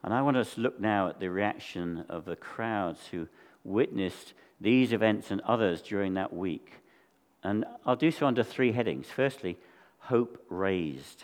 And 0.03 0.13
I 0.13 0.21
want 0.21 0.37
us 0.37 0.55
to 0.55 0.61
look 0.61 0.79
now 0.79 1.09
at 1.09 1.19
the 1.19 1.29
reaction 1.29 2.05
of 2.09 2.25
the 2.25 2.35
crowds 2.35 3.07
who 3.11 3.27
witnessed 3.63 4.33
these 4.59 4.93
events 4.93 5.31
and 5.31 5.41
others 5.41 5.81
during 5.81 6.15
that 6.15 6.33
week. 6.33 6.71
And 7.43 7.65
I'll 7.85 7.95
do 7.95 8.09
so 8.09 8.25
under 8.25 8.43
three 8.43 8.71
headings. 8.71 9.07
Firstly, 9.07 9.57
hope 9.99 10.43
raised. 10.49 11.23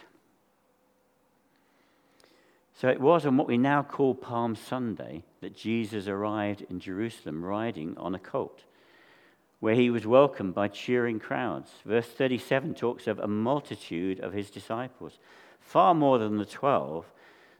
So 2.79 2.89
it 2.89 3.01
was 3.01 3.25
on 3.25 3.37
what 3.37 3.47
we 3.47 3.57
now 3.57 3.81
call 3.81 4.13
Palm 4.13 4.55
Sunday 4.55 5.23
that 5.41 5.57
Jesus 5.57 6.07
arrived 6.07 6.63
in 6.69 6.79
Jerusalem 6.79 7.43
riding 7.43 7.97
on 7.97 8.13
a 8.13 8.19
colt, 8.19 8.65
where 9.59 9.73
he 9.73 9.89
was 9.89 10.05
welcomed 10.05 10.53
by 10.53 10.67
cheering 10.67 11.19
crowds. 11.19 11.71
Verse 11.83 12.05
37 12.05 12.75
talks 12.75 13.07
of 13.07 13.17
a 13.17 13.27
multitude 13.27 14.19
of 14.19 14.33
his 14.33 14.51
disciples, 14.51 15.17
far 15.59 15.95
more 15.95 16.19
than 16.19 16.37
the 16.37 16.45
twelve. 16.45 17.07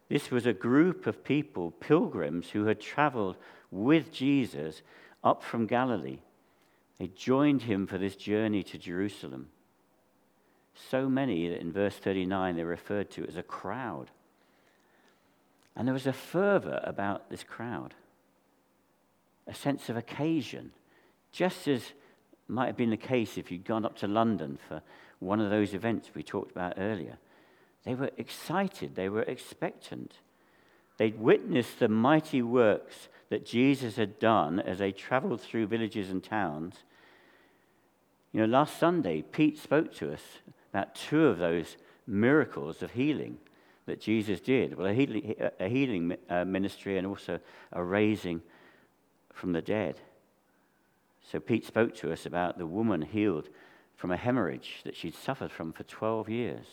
This 0.07 0.29
was 0.29 0.45
a 0.45 0.53
group 0.53 1.07
of 1.07 1.24
people, 1.24 1.71
pilgrims, 1.71 2.51
who 2.51 2.65
had 2.65 2.79
traveled 2.79 3.38
with 3.71 4.13
Jesus 4.13 4.83
up 5.24 5.41
from 5.41 5.65
Galilee. 5.65 6.19
They 7.00 7.07
joined 7.07 7.63
him 7.63 7.88
for 7.88 7.97
this 7.97 8.15
journey 8.15 8.62
to 8.62 8.77
Jerusalem. 8.77 9.47
So 10.75 11.09
many 11.09 11.50
that 11.50 11.59
in 11.59 11.71
verse 11.71 11.95
39 11.95 12.55
they're 12.55 12.67
referred 12.67 13.09
to 13.12 13.25
as 13.25 13.36
a 13.36 13.41
crowd. 13.41 14.12
And 15.77 15.88
there 15.88 15.93
was 15.93 16.07
a 16.07 16.13
fervor 16.13 16.81
about 16.84 17.29
this 17.29 17.43
crowd, 17.43 17.93
a 19.46 19.53
sense 19.53 19.89
of 19.89 19.96
occasion, 19.96 20.72
just 21.31 21.67
as 21.67 21.93
might 22.48 22.65
have 22.65 22.77
been 22.77 22.89
the 22.89 22.98
case 22.98 23.38
if 23.38 23.51
you'd 23.51 23.63
gone 23.63 23.86
up 23.86 23.96
to 23.98 24.07
London 24.07 24.57
for 24.67 24.81
one 25.19 25.39
of 25.39 25.51
those 25.51 25.75
events 25.75 26.10
we 26.15 26.24
talked 26.24 26.50
about 26.50 26.74
earlier. 26.77 27.19
They 27.84 27.93
were 27.93 28.10
excited, 28.17 28.96
they 28.96 29.07
were 29.07 29.22
expectant. 29.22 30.15
They'd 30.98 31.19
witnessed 31.19 31.77
the 31.77 31.89
mighty 31.89 32.41
works 32.41 33.07
that 33.29 33.46
Jesus 33.46 33.98
had 33.98 34.17
done 34.17 34.60
as 34.60 34.79
they 34.79 34.91
traveled 34.91 35.41
through 35.41 35.67
villages 35.67 36.10
and 36.10 36.24
towns. 36.24 36.77
You 38.34 38.39
know, 38.39 38.48
last 38.48 38.79
Sunday, 38.79 39.22
Pete 39.22 39.60
spoke 39.60 39.93
to 39.96 40.12
us 40.12 40.24
about 40.74 40.96
two 40.96 41.27
of 41.27 41.38
those 41.38 41.77
miracles 42.07 42.81
of 42.81 42.91
healing 42.91 43.38
that 43.88 44.01
Jesus 44.01 44.39
did. 44.39 44.77
Well, 44.77 44.88
a 44.88 44.94
healing, 44.94 45.36
a 45.60 45.67
healing 45.67 46.15
uh, 46.29 46.46
ministry 46.46 46.98
and 46.98 47.08
also 47.08 47.39
a 47.72 47.84
raising 47.84 48.41
from 49.34 49.53
the 49.53 49.62
dead. 49.62 49.96
So 51.32 51.39
Pete 51.39 51.65
spoke 51.65 51.96
to 51.96 52.12
us 52.12 52.25
about 52.25 52.58
the 52.58 52.67
woman 52.67 53.01
healed 53.01 53.50
from 53.96 54.12
a 54.12 54.17
hemorrhage 54.17 54.82
that 54.84 54.96
she'd 54.96 55.15
suffered 55.15 55.51
from 55.51 55.72
for 55.72 55.84
12 55.84 56.29
years. 56.29 56.65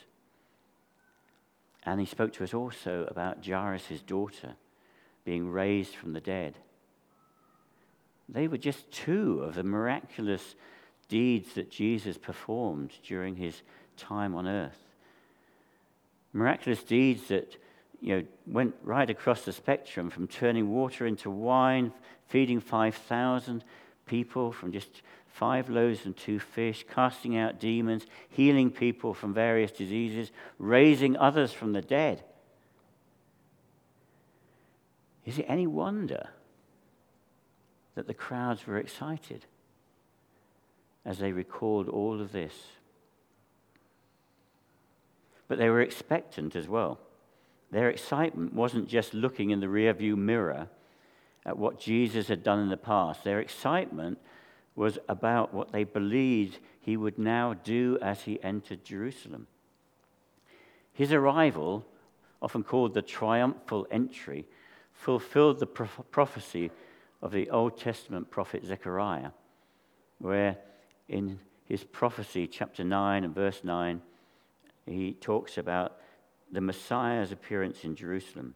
And 1.84 2.00
he 2.00 2.06
spoke 2.06 2.32
to 2.34 2.44
us 2.44 2.52
also 2.52 3.06
about 3.08 3.46
Jairus' 3.46 4.02
daughter 4.04 4.56
being 5.24 5.48
raised 5.48 5.94
from 5.94 6.12
the 6.12 6.20
dead. 6.20 6.54
They 8.28 8.48
were 8.48 8.58
just 8.58 8.90
two 8.90 9.40
of 9.40 9.54
the 9.54 9.62
miraculous 9.62 10.56
deeds 11.08 11.54
that 11.54 11.70
Jesus 11.70 12.18
performed 12.18 12.90
during 13.06 13.36
his 13.36 13.62
time 13.96 14.34
on 14.34 14.48
earth 14.48 14.83
miraculous 16.34 16.82
deeds 16.82 17.28
that 17.28 17.56
you 18.02 18.16
know, 18.16 18.24
went 18.46 18.74
right 18.82 19.08
across 19.08 19.42
the 19.42 19.52
spectrum 19.52 20.10
from 20.10 20.28
turning 20.28 20.68
water 20.68 21.06
into 21.06 21.30
wine, 21.30 21.92
feeding 22.28 22.60
5,000 22.60 23.64
people 24.04 24.52
from 24.52 24.72
just 24.72 25.00
five 25.26 25.70
loaves 25.70 26.04
and 26.04 26.16
two 26.16 26.38
fish, 26.38 26.84
casting 26.92 27.36
out 27.36 27.58
demons, 27.58 28.06
healing 28.28 28.70
people 28.70 29.14
from 29.14 29.32
various 29.32 29.72
diseases, 29.72 30.30
raising 30.58 31.16
others 31.16 31.52
from 31.52 31.72
the 31.72 31.80
dead. 31.80 32.22
Is 35.24 35.38
it 35.38 35.46
any 35.48 35.66
wonder 35.66 36.28
that 37.94 38.06
the 38.06 38.14
crowds 38.14 38.66
were 38.66 38.76
excited 38.76 39.46
as 41.04 41.18
they 41.18 41.32
recalled 41.32 41.88
all 41.88 42.20
of 42.20 42.32
this? 42.32 42.54
But 45.48 45.58
they 45.58 45.68
were 45.68 45.80
expectant 45.80 46.56
as 46.56 46.68
well. 46.68 46.98
Their 47.70 47.90
excitement 47.90 48.54
wasn't 48.54 48.88
just 48.88 49.14
looking 49.14 49.50
in 49.50 49.60
the 49.60 49.66
rearview 49.66 50.16
mirror 50.16 50.68
at 51.44 51.58
what 51.58 51.80
Jesus 51.80 52.28
had 52.28 52.42
done 52.42 52.60
in 52.60 52.68
the 52.68 52.76
past. 52.76 53.24
Their 53.24 53.40
excitement 53.40 54.18
was 54.76 54.98
about 55.08 55.52
what 55.52 55.72
they 55.72 55.84
believed 55.84 56.58
he 56.80 56.96
would 56.96 57.18
now 57.18 57.54
do 57.54 57.98
as 58.00 58.22
he 58.22 58.42
entered 58.42 58.84
Jerusalem. 58.84 59.46
His 60.92 61.12
arrival, 61.12 61.84
often 62.40 62.62
called 62.62 62.94
the 62.94 63.02
triumphal 63.02 63.86
entry, 63.90 64.46
fulfilled 64.92 65.58
the 65.58 65.66
prophecy 65.66 66.70
of 67.20 67.32
the 67.32 67.50
Old 67.50 67.78
Testament 67.78 68.30
prophet 68.30 68.64
Zechariah, 68.64 69.30
where 70.18 70.56
in 71.08 71.40
his 71.66 71.82
prophecy, 71.82 72.46
chapter 72.46 72.84
9 72.84 73.24
and 73.24 73.34
verse 73.34 73.64
9, 73.64 74.00
he 74.86 75.12
talks 75.12 75.58
about 75.58 75.98
the 76.52 76.60
Messiah's 76.60 77.32
appearance 77.32 77.84
in 77.84 77.96
Jerusalem. 77.96 78.54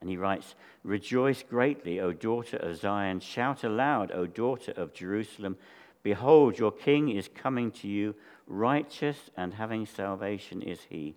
And 0.00 0.10
he 0.10 0.16
writes, 0.16 0.54
Rejoice 0.82 1.42
greatly, 1.42 2.00
O 2.00 2.12
daughter 2.12 2.56
of 2.58 2.76
Zion. 2.76 3.20
Shout 3.20 3.64
aloud, 3.64 4.12
O 4.12 4.26
daughter 4.26 4.72
of 4.76 4.92
Jerusalem. 4.92 5.56
Behold, 6.02 6.58
your 6.58 6.72
king 6.72 7.08
is 7.08 7.28
coming 7.34 7.70
to 7.72 7.88
you. 7.88 8.14
Righteous 8.46 9.30
and 9.36 9.54
having 9.54 9.86
salvation 9.86 10.60
is 10.60 10.80
he, 10.90 11.16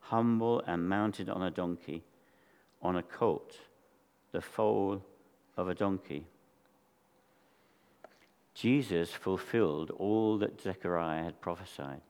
humble 0.00 0.60
and 0.66 0.88
mounted 0.88 1.30
on 1.30 1.42
a 1.42 1.50
donkey, 1.50 2.04
on 2.82 2.96
a 2.96 3.02
colt, 3.02 3.56
the 4.32 4.42
foal 4.42 5.02
of 5.56 5.68
a 5.68 5.74
donkey. 5.74 6.26
Jesus 8.52 9.10
fulfilled 9.10 9.90
all 9.90 10.36
that 10.38 10.60
Zechariah 10.60 11.24
had 11.24 11.40
prophesied. 11.40 12.02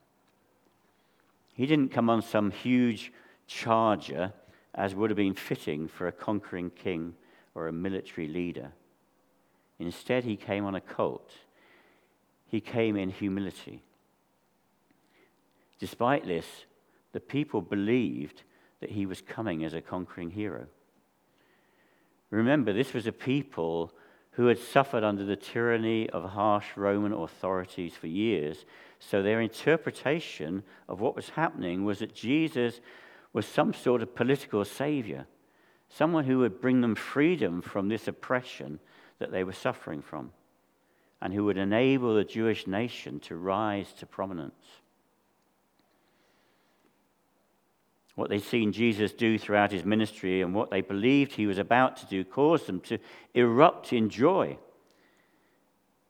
He 1.58 1.66
didn't 1.66 1.90
come 1.90 2.08
on 2.08 2.22
some 2.22 2.52
huge 2.52 3.12
charger, 3.48 4.32
as 4.76 4.94
would 4.94 5.10
have 5.10 5.16
been 5.16 5.34
fitting 5.34 5.88
for 5.88 6.06
a 6.06 6.12
conquering 6.12 6.70
king 6.70 7.14
or 7.52 7.66
a 7.66 7.72
military 7.72 8.28
leader. 8.28 8.70
Instead, 9.80 10.22
he 10.22 10.36
came 10.36 10.64
on 10.64 10.76
a 10.76 10.80
colt. 10.80 11.32
He 12.46 12.60
came 12.60 12.94
in 12.96 13.10
humility. 13.10 13.82
Despite 15.80 16.28
this, 16.28 16.46
the 17.10 17.18
people 17.18 17.60
believed 17.60 18.44
that 18.78 18.90
he 18.90 19.04
was 19.04 19.20
coming 19.20 19.64
as 19.64 19.74
a 19.74 19.80
conquering 19.80 20.30
hero. 20.30 20.66
Remember, 22.30 22.72
this 22.72 22.94
was 22.94 23.08
a 23.08 23.12
people 23.12 23.92
who 24.38 24.46
had 24.46 24.58
suffered 24.58 25.02
under 25.02 25.24
the 25.24 25.34
tyranny 25.34 26.08
of 26.10 26.22
harsh 26.22 26.76
Roman 26.76 27.12
authorities 27.12 27.94
for 27.94 28.06
years 28.06 28.64
so 29.00 29.20
their 29.20 29.40
interpretation 29.40 30.62
of 30.88 31.00
what 31.00 31.16
was 31.16 31.30
happening 31.30 31.84
was 31.84 31.98
that 31.98 32.14
Jesus 32.14 32.80
was 33.32 33.46
some 33.46 33.74
sort 33.74 34.00
of 34.00 34.14
political 34.14 34.64
savior, 34.64 35.26
someone 35.88 36.24
who 36.24 36.38
would 36.38 36.60
bring 36.60 36.82
them 36.82 36.94
freedom 36.94 37.60
from 37.60 37.88
this 37.88 38.06
oppression 38.06 38.78
that 39.18 39.32
they 39.32 39.42
were 39.42 39.52
suffering 39.52 40.02
from, 40.02 40.30
and 41.20 41.34
who 41.34 41.44
would 41.44 41.58
enable 41.58 42.14
the 42.14 42.22
Jewish 42.22 42.68
nation 42.68 43.18
to 43.18 43.34
rise 43.34 43.92
to 43.94 44.06
prominence. 44.06 44.82
What 48.18 48.30
they'd 48.30 48.42
seen 48.42 48.72
Jesus 48.72 49.12
do 49.12 49.38
throughout 49.38 49.70
his 49.70 49.84
ministry 49.84 50.42
and 50.42 50.52
what 50.52 50.70
they 50.70 50.80
believed 50.80 51.34
he 51.34 51.46
was 51.46 51.56
about 51.56 51.96
to 51.98 52.06
do 52.06 52.24
caused 52.24 52.66
them 52.66 52.80
to 52.80 52.98
erupt 53.32 53.92
in 53.92 54.10
joy 54.10 54.58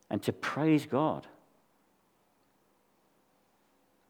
and 0.08 0.22
to 0.22 0.32
praise 0.32 0.86
God. 0.86 1.26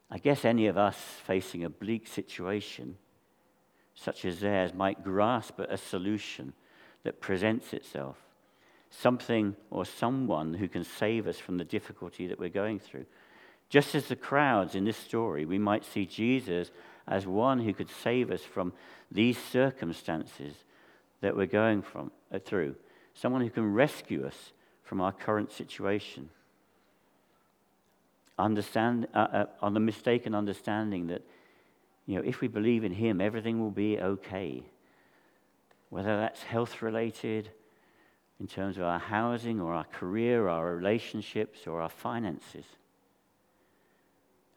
I 0.09 0.17
guess 0.17 0.45
any 0.45 0.67
of 0.67 0.77
us 0.77 0.95
facing 1.27 1.65
a 1.65 1.69
bleak 1.69 2.07
situation, 2.07 2.95
such 3.95 4.23
as 4.23 4.39
theirs, 4.39 4.73
might 4.73 5.03
grasp 5.03 5.59
at 5.59 5.69
a 5.69 5.75
solution 5.75 6.53
that 7.03 7.19
presents 7.19 7.73
itself. 7.73 8.15
Something 8.89 9.57
or 9.71 9.83
someone 9.83 10.53
who 10.53 10.69
can 10.69 10.85
save 10.85 11.27
us 11.27 11.37
from 11.37 11.57
the 11.57 11.65
difficulty 11.65 12.27
that 12.27 12.39
we're 12.39 12.47
going 12.47 12.79
through. 12.79 13.07
Just 13.67 13.93
as 13.93 14.07
the 14.07 14.15
crowds 14.15 14.73
in 14.73 14.85
this 14.85 14.97
story, 14.97 15.45
we 15.45 15.59
might 15.59 15.83
see 15.83 16.05
Jesus 16.05 16.71
as 17.09 17.25
one 17.27 17.59
who 17.59 17.73
could 17.73 17.89
save 17.89 18.31
us 18.31 18.41
from 18.41 18.71
these 19.11 19.37
circumstances 19.37 20.53
that 21.21 21.35
we're 21.35 21.47
going 21.47 21.81
from, 21.81 22.11
uh, 22.31 22.39
through. 22.39 22.75
Someone 23.13 23.41
who 23.41 23.49
can 23.49 23.73
rescue 23.73 24.25
us 24.25 24.51
from 24.83 25.01
our 25.01 25.11
current 25.11 25.51
situation 25.51 26.29
understand, 28.37 29.07
uh, 29.13 29.17
uh, 29.17 29.45
on 29.61 29.73
the 29.73 29.79
mistaken 29.79 30.33
understanding 30.33 31.07
that, 31.07 31.21
you 32.05 32.15
know, 32.15 32.21
if 32.25 32.39
we 32.39 32.47
believe 32.47 32.83
in 32.83 32.93
Him, 32.93 33.19
everything 33.19 33.59
will 33.59 33.71
be 33.71 33.99
okay. 33.99 34.63
Whether 35.89 36.15
that's 36.17 36.43
health 36.43 36.81
related, 36.81 37.49
in 38.39 38.47
terms 38.47 38.77
of 38.77 38.83
our 38.83 38.99
housing 38.99 39.59
or 39.59 39.73
our 39.73 39.83
career, 39.83 40.47
our 40.47 40.75
relationships, 40.75 41.67
or 41.67 41.81
our 41.81 41.89
finances. 41.89 42.65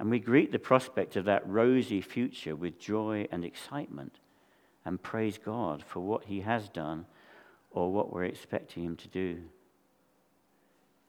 And 0.02 0.10
we 0.10 0.18
greet 0.18 0.50
the 0.50 0.58
prospect 0.58 1.14
of 1.14 1.26
that 1.26 1.48
rosy 1.48 2.00
future 2.00 2.56
with 2.56 2.80
joy 2.80 3.28
and 3.30 3.44
excitement 3.44 4.18
and 4.84 5.00
praise 5.00 5.38
God 5.38 5.84
for 5.86 6.00
what 6.00 6.24
He 6.24 6.40
has 6.40 6.68
done 6.68 7.06
or 7.70 7.92
what 7.92 8.12
we're 8.12 8.24
expecting 8.24 8.82
Him 8.82 8.96
to 8.96 9.06
do. 9.06 9.38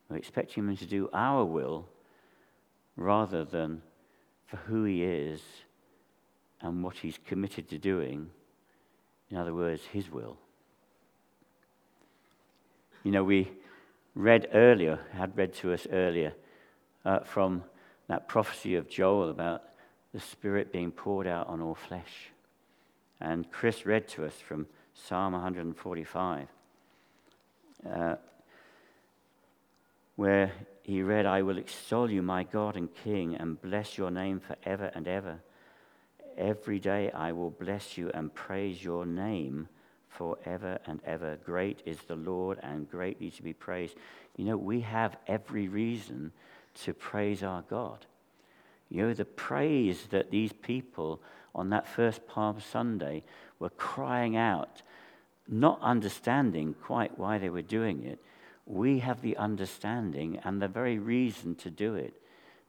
We're 0.07 0.17
expecting 0.17 0.69
Him 0.69 0.77
to 0.77 0.85
do 0.85 1.09
our 1.11 1.43
will 1.43 1.89
rather 2.95 3.43
than 3.43 3.81
for 4.45 4.57
who 4.57 4.83
He 4.83 5.03
is 5.03 5.41
and 6.61 6.83
what 6.83 6.97
He's 6.97 7.17
committed 7.25 7.67
to 7.69 7.79
doing. 7.79 8.29
In 9.31 9.37
other 9.37 9.55
words, 9.55 9.81
His 9.91 10.11
will. 10.11 10.37
You 13.03 13.09
know, 13.09 13.23
we 13.23 13.53
read 14.13 14.49
earlier, 14.53 14.99
had 15.13 15.35
read 15.35 15.55
to 15.55 15.73
us 15.73 15.87
earlier 15.91 16.33
uh, 17.03 17.21
from 17.21 17.63
that 18.07 18.27
prophecy 18.27 18.75
of 18.75 18.89
Joel 18.89 19.29
about 19.29 19.63
the 20.13 20.19
Spirit 20.19 20.71
being 20.71 20.91
poured 20.91 21.27
out 21.27 21.47
on 21.47 21.61
all 21.61 21.75
flesh. 21.75 22.29
And 23.19 23.49
Chris 23.51 23.85
read 23.85 24.07
to 24.09 24.25
us 24.25 24.35
from 24.35 24.67
Psalm 24.93 25.33
145, 25.33 26.47
uh, 27.89 28.15
where 30.15 30.51
he 30.83 31.01
read, 31.01 31.25
I 31.25 31.41
will 31.41 31.57
extol 31.57 32.11
you, 32.11 32.21
my 32.21 32.43
God 32.43 32.75
and 32.75 32.93
King, 32.93 33.35
and 33.35 33.61
bless 33.61 33.97
your 33.97 34.11
name 34.11 34.39
forever 34.39 34.91
and 34.93 35.07
ever. 35.07 35.39
Every 36.37 36.79
day 36.79 37.09
I 37.11 37.31
will 37.31 37.51
bless 37.51 37.97
you 37.97 38.11
and 38.13 38.33
praise 38.33 38.83
your 38.83 39.05
name 39.05 39.69
forever 40.09 40.79
and 40.85 40.99
ever. 41.05 41.37
Great 41.45 41.81
is 41.85 41.99
the 42.07 42.15
Lord 42.15 42.59
and 42.61 42.89
greatly 42.89 43.31
to 43.31 43.43
be 43.43 43.53
praised. 43.53 43.95
You 44.35 44.45
know, 44.45 44.57
we 44.57 44.81
have 44.81 45.15
every 45.27 45.67
reason 45.67 46.31
to 46.83 46.93
praise 46.93 47.43
our 47.43 47.63
God. 47.63 48.05
You 48.89 49.03
know, 49.03 49.13
the 49.13 49.25
praise 49.25 50.07
that 50.11 50.31
these 50.31 50.53
people 50.53 51.21
on 51.55 51.69
that 51.69 51.87
first 51.87 52.27
Palm 52.27 52.59
Sunday 52.59 53.23
were 53.59 53.69
crying 53.69 54.35
out, 54.35 54.81
not 55.47 55.79
understanding 55.81 56.75
quite 56.81 57.17
why 57.17 57.37
they 57.37 57.49
were 57.49 57.61
doing 57.61 58.03
it. 58.03 58.19
We 58.65 58.99
have 58.99 59.21
the 59.21 59.37
understanding 59.37 60.39
and 60.43 60.61
the 60.61 60.67
very 60.67 60.97
reason 60.97 61.55
to 61.55 61.69
do 61.69 61.95
it 61.95 62.13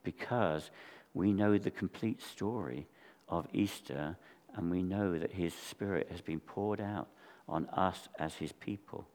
because 0.02 0.70
we 1.14 1.32
know 1.32 1.56
the 1.56 1.70
complete 1.70 2.20
story 2.20 2.87
of 3.28 3.46
Easter 3.52 4.16
and 4.56 4.70
we 4.70 4.82
know 4.82 5.18
that 5.18 5.32
His 5.32 5.54
Spirit 5.54 6.08
has 6.11 6.20
been 6.20 6.40
poured 6.40 6.80
out 6.80 7.08
on 7.49 7.66
us 7.68 8.08
as 8.18 8.34
his 8.34 8.52
people. 8.52 9.06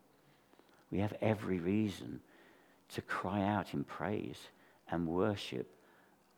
We 0.92 1.00
have 1.00 1.14
every 1.22 1.60
reason 1.60 2.20
to 2.94 3.02
cry 3.02 3.42
out 3.42 3.74
in 3.74 3.84
praise 3.84 4.48
and 4.92 5.08
worship 5.08 5.72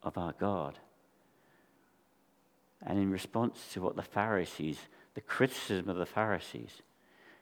of 0.04 0.18
our 0.18 0.34
God. 0.34 0.80
And 2.86 2.98
in 2.98 3.12
response 3.12 3.60
to 3.74 3.82
what 3.82 3.96
the 3.96 4.02
Pharisees, 4.02 4.80
the 5.14 5.22
criticism 5.22 5.90
of 5.90 5.98
the 5.98 6.06
Pharisees, 6.06 6.82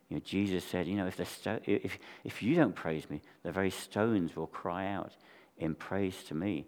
you 0.09 0.17
know, 0.17 0.21
Jesus 0.25 0.63
said, 0.63 0.87
you 0.87 0.95
know, 0.95 1.05
if, 1.05 1.17
the 1.17 1.25
sto- 1.25 1.59
if, 1.65 1.99
if 2.23 2.41
you 2.41 2.55
don't 2.55 2.75
praise 2.75 3.09
me, 3.09 3.21
the 3.43 3.51
very 3.51 3.69
stones 3.69 4.35
will 4.35 4.47
cry 4.47 4.87
out 4.87 5.13
in 5.57 5.75
praise 5.75 6.23
to 6.25 6.35
me. 6.35 6.65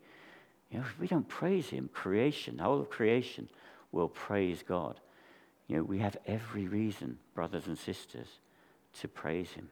You 0.70 0.78
know, 0.78 0.86
if 0.86 1.00
we 1.00 1.08
don't 1.08 1.28
praise 1.28 1.70
him, 1.70 1.90
creation, 1.92 2.58
the 2.58 2.64
whole 2.64 2.80
of 2.80 2.90
creation 2.90 3.50
will 3.92 4.10
praise 4.10 4.64
God. 4.66 5.00
You 5.72 5.78
know, 5.78 5.84
we 5.84 6.00
have 6.00 6.18
every 6.28 6.68
reason, 6.68 7.18
brothers 7.34 7.68
and 7.68 7.78
sisters, 7.78 8.28
to 9.00 9.08
praise 9.08 9.52
Him. 9.52 9.70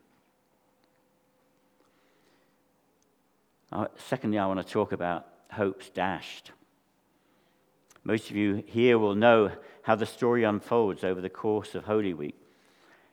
Uh, 3.71 3.87
secondly, 3.97 4.37
I 4.37 4.47
want 4.47 4.65
to 4.65 4.73
talk 4.73 4.91
about 4.91 5.27
hopes 5.51 5.89
dashed. 5.89 6.51
Most 8.03 8.29
of 8.29 8.35
you 8.35 8.63
here 8.65 8.97
will 8.97 9.15
know 9.15 9.51
how 9.83 9.95
the 9.95 10.05
story 10.05 10.43
unfolds 10.43 11.03
over 11.03 11.21
the 11.21 11.29
course 11.29 11.75
of 11.75 11.85
Holy 11.85 12.13
Week, 12.13 12.35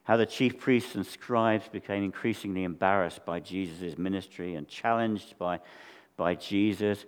how 0.05 0.17
the 0.17 0.27
chief 0.27 0.59
priests 0.59 0.95
and 0.95 1.07
scribes 1.07 1.69
became 1.69 2.03
increasingly 2.03 2.65
embarrassed 2.65 3.25
by 3.25 3.41
Jesus' 3.41 3.99
ministry 3.99 4.55
and 4.55 4.69
challenged 4.69 5.37
by, 5.39 5.61
by 6.17 6.35
Jesus, 6.35 7.05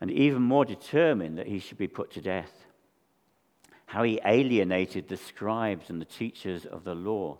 and 0.00 0.10
even 0.10 0.42
more 0.42 0.64
determined 0.64 1.38
that 1.38 1.46
he 1.46 1.58
should 1.58 1.78
be 1.78 1.88
put 1.88 2.10
to 2.12 2.20
death 2.20 2.64
how 3.94 4.02
he 4.02 4.20
alienated 4.24 5.08
the 5.08 5.16
scribes 5.16 5.88
and 5.88 6.00
the 6.00 6.04
teachers 6.04 6.66
of 6.66 6.82
the 6.82 6.96
law 6.96 7.38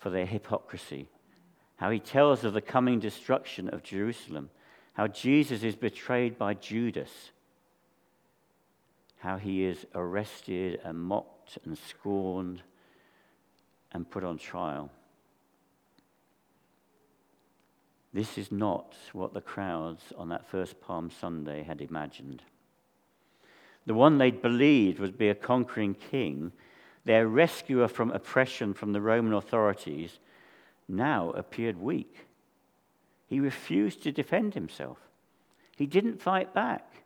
for 0.00 0.10
their 0.10 0.26
hypocrisy, 0.26 1.08
how 1.78 1.90
he 1.90 1.98
tells 1.98 2.44
of 2.44 2.52
the 2.52 2.60
coming 2.60 3.00
destruction 3.00 3.68
of 3.68 3.82
Jerusalem, 3.82 4.50
how 4.92 5.08
Jesus 5.08 5.62
is 5.62 5.74
betrayed 5.74 6.38
by 6.38 6.54
Judas, 6.54 7.10
how 9.18 9.36
he 9.36 9.64
is 9.64 9.86
arrested 9.94 10.80
and 10.84 10.98
mocked 10.98 11.58
and 11.64 11.76
scorned 11.76 12.62
and 13.92 14.08
put 14.08 14.22
on 14.22 14.38
trial. 14.38 14.90
This 18.12 18.38
is 18.38 18.52
not 18.52 18.94
what 19.12 19.34
the 19.34 19.40
crowds 19.40 20.12
on 20.16 20.28
that 20.28 20.48
first 20.48 20.80
Palm 20.80 21.10
Sunday 21.10 21.62
had 21.62 21.80
imagined 21.80 22.42
the 23.88 23.94
one 23.94 24.18
they'd 24.18 24.42
believed 24.42 24.98
would 24.98 25.16
be 25.16 25.30
a 25.30 25.34
conquering 25.34 25.94
king, 25.94 26.52
their 27.06 27.26
rescuer 27.26 27.88
from 27.88 28.10
oppression 28.10 28.74
from 28.74 28.92
the 28.92 29.00
Roman 29.00 29.32
authorities, 29.32 30.18
now 30.88 31.30
appeared 31.30 31.80
weak. 31.80 32.26
He 33.26 33.40
refused 33.40 34.02
to 34.02 34.12
defend 34.12 34.54
himself. 34.54 34.98
He 35.76 35.86
didn't 35.86 36.22
fight 36.22 36.54
back. 36.54 37.04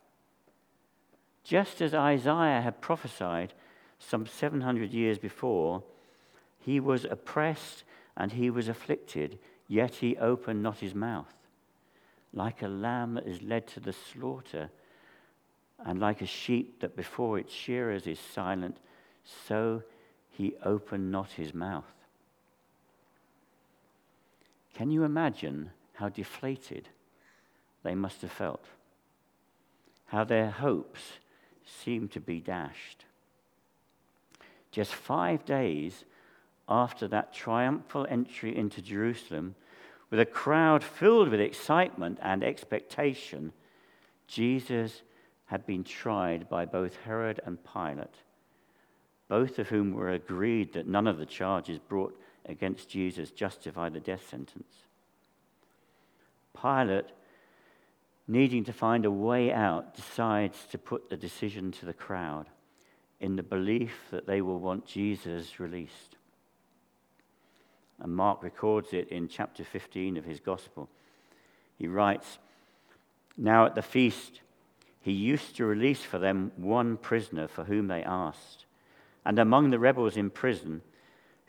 Just 1.45 1.83
as 1.83 1.93
Isaiah 1.93 2.61
had 2.61 2.81
prophesied 2.81 3.53
some 3.99 4.27
700 4.27 4.93
years 4.93 5.19
before, 5.19 5.83
he 6.59 6.79
was 6.79 7.05
oppressed 7.05 7.83
and 8.17 8.33
he 8.33 8.51
was 8.51 8.69
afflicted, 8.69 9.39
yet 9.67 9.97
he 9.97 10.17
opened 10.17 10.63
not 10.63 10.79
his 10.79 10.95
mouth. 10.95 11.35
Like 12.33 12.63
a 12.63 12.69
lamb 12.69 13.15
that 13.15 13.27
is 13.27 13.43
led 13.43 13.67
to 13.69 13.81
the 13.81 13.93
slaughter, 13.93 14.71
and 15.85 15.99
like 15.99 16.23
a 16.23 16.27
sheep 16.27 16.81
that 16.81 16.97
before 16.97 17.39
its 17.39 17.53
shearers 17.53 18.07
is 18.07 18.19
silent, 18.19 18.79
so 19.47 19.83
he 20.31 20.55
opened 20.65 21.11
not 21.11 21.33
his 21.33 21.53
mouth. 21.53 21.93
Can 24.75 24.91
you 24.91 25.05
imagine 25.05 25.71
how 25.95 26.09
deflated 26.09 26.89
they 27.83 27.95
must 27.95 28.23
have 28.23 28.33
felt? 28.33 28.65
How 30.07 30.25
their 30.25 30.51
hopes 30.51 31.01
seemed 31.65 32.13
to 32.13 32.21
be 32.21 32.41
dashed. 32.41 33.05
Just 34.71 34.95
five 34.95 35.45
days 35.45 36.05
after 36.69 37.07
that 37.09 37.35
triumphal 37.35 38.07
entry 38.09 38.57
into 38.57 38.81
Jerusalem, 38.81 39.55
with 40.11 40.21
a 40.21 40.27
crowd 40.27 40.83
filled 40.83 41.29
with 41.29 41.41
excitement 41.41 42.19
and 42.23 42.43
expectation, 42.43 43.53
Jesus 44.27 45.03
had 45.47 45.67
been 45.67 45.85
tried 45.85 46.49
by 46.49 46.65
both 46.65 46.97
Herod 47.05 47.41
and 47.45 47.59
Pilate, 47.65 48.15
both 49.29 49.59
of 49.59 49.69
whom 49.69 49.93
were 49.93 50.11
agreed 50.11 50.73
that 50.73 50.87
none 50.87 51.07
of 51.07 51.19
the 51.19 51.27
charges 51.27 51.79
brought 51.79 52.19
against 52.47 52.89
Jesus 52.89 53.31
justified 53.31 53.95
the 53.95 54.01
death 54.01 54.29
sentence. 54.29 54.75
Pilate, 56.61 57.07
needing 58.29 58.65
to 58.65 58.73
find 58.73 59.05
a 59.05 59.11
way 59.11 59.53
out, 59.53 59.95
decides 59.95 60.67
to 60.71 60.79
put 60.79 61.09
the 61.09 61.17
decision 61.17 61.73
to 61.73 61.87
the 61.87 61.93
crowd 61.93 62.47
in 63.21 63.37
the 63.37 63.43
belief 63.43 63.93
that 64.11 64.27
they 64.27 64.41
will 64.41 64.59
want 64.59 64.87
Jesus 64.87 65.61
released. 65.61 66.17
And 68.01 68.15
Mark 68.15 68.43
records 68.43 68.93
it 68.93 69.09
in 69.09 69.29
chapter 69.29 69.65
15 69.65 70.17
of 70.17 70.25
his 70.25 70.41
gospel. 70.41 70.89
He 71.79 71.87
writes, 71.87 72.39
Now 73.37 73.65
at 73.65 73.77
the 73.77 73.83
feast, 73.83 74.41
he 75.01 75.13
used 75.13 75.57
to 75.57 75.65
release 75.65 76.03
for 76.03 76.19
them 76.19 76.51
one 76.57 76.97
prisoner 76.97 77.47
for 77.47 77.65
whom 77.65 77.87
they 77.87 78.03
asked. 78.03 78.67
And 79.25 79.39
among 79.39 79.71
the 79.71 79.79
rebels 79.79 80.17
in 80.17 80.31
prison 80.31 80.83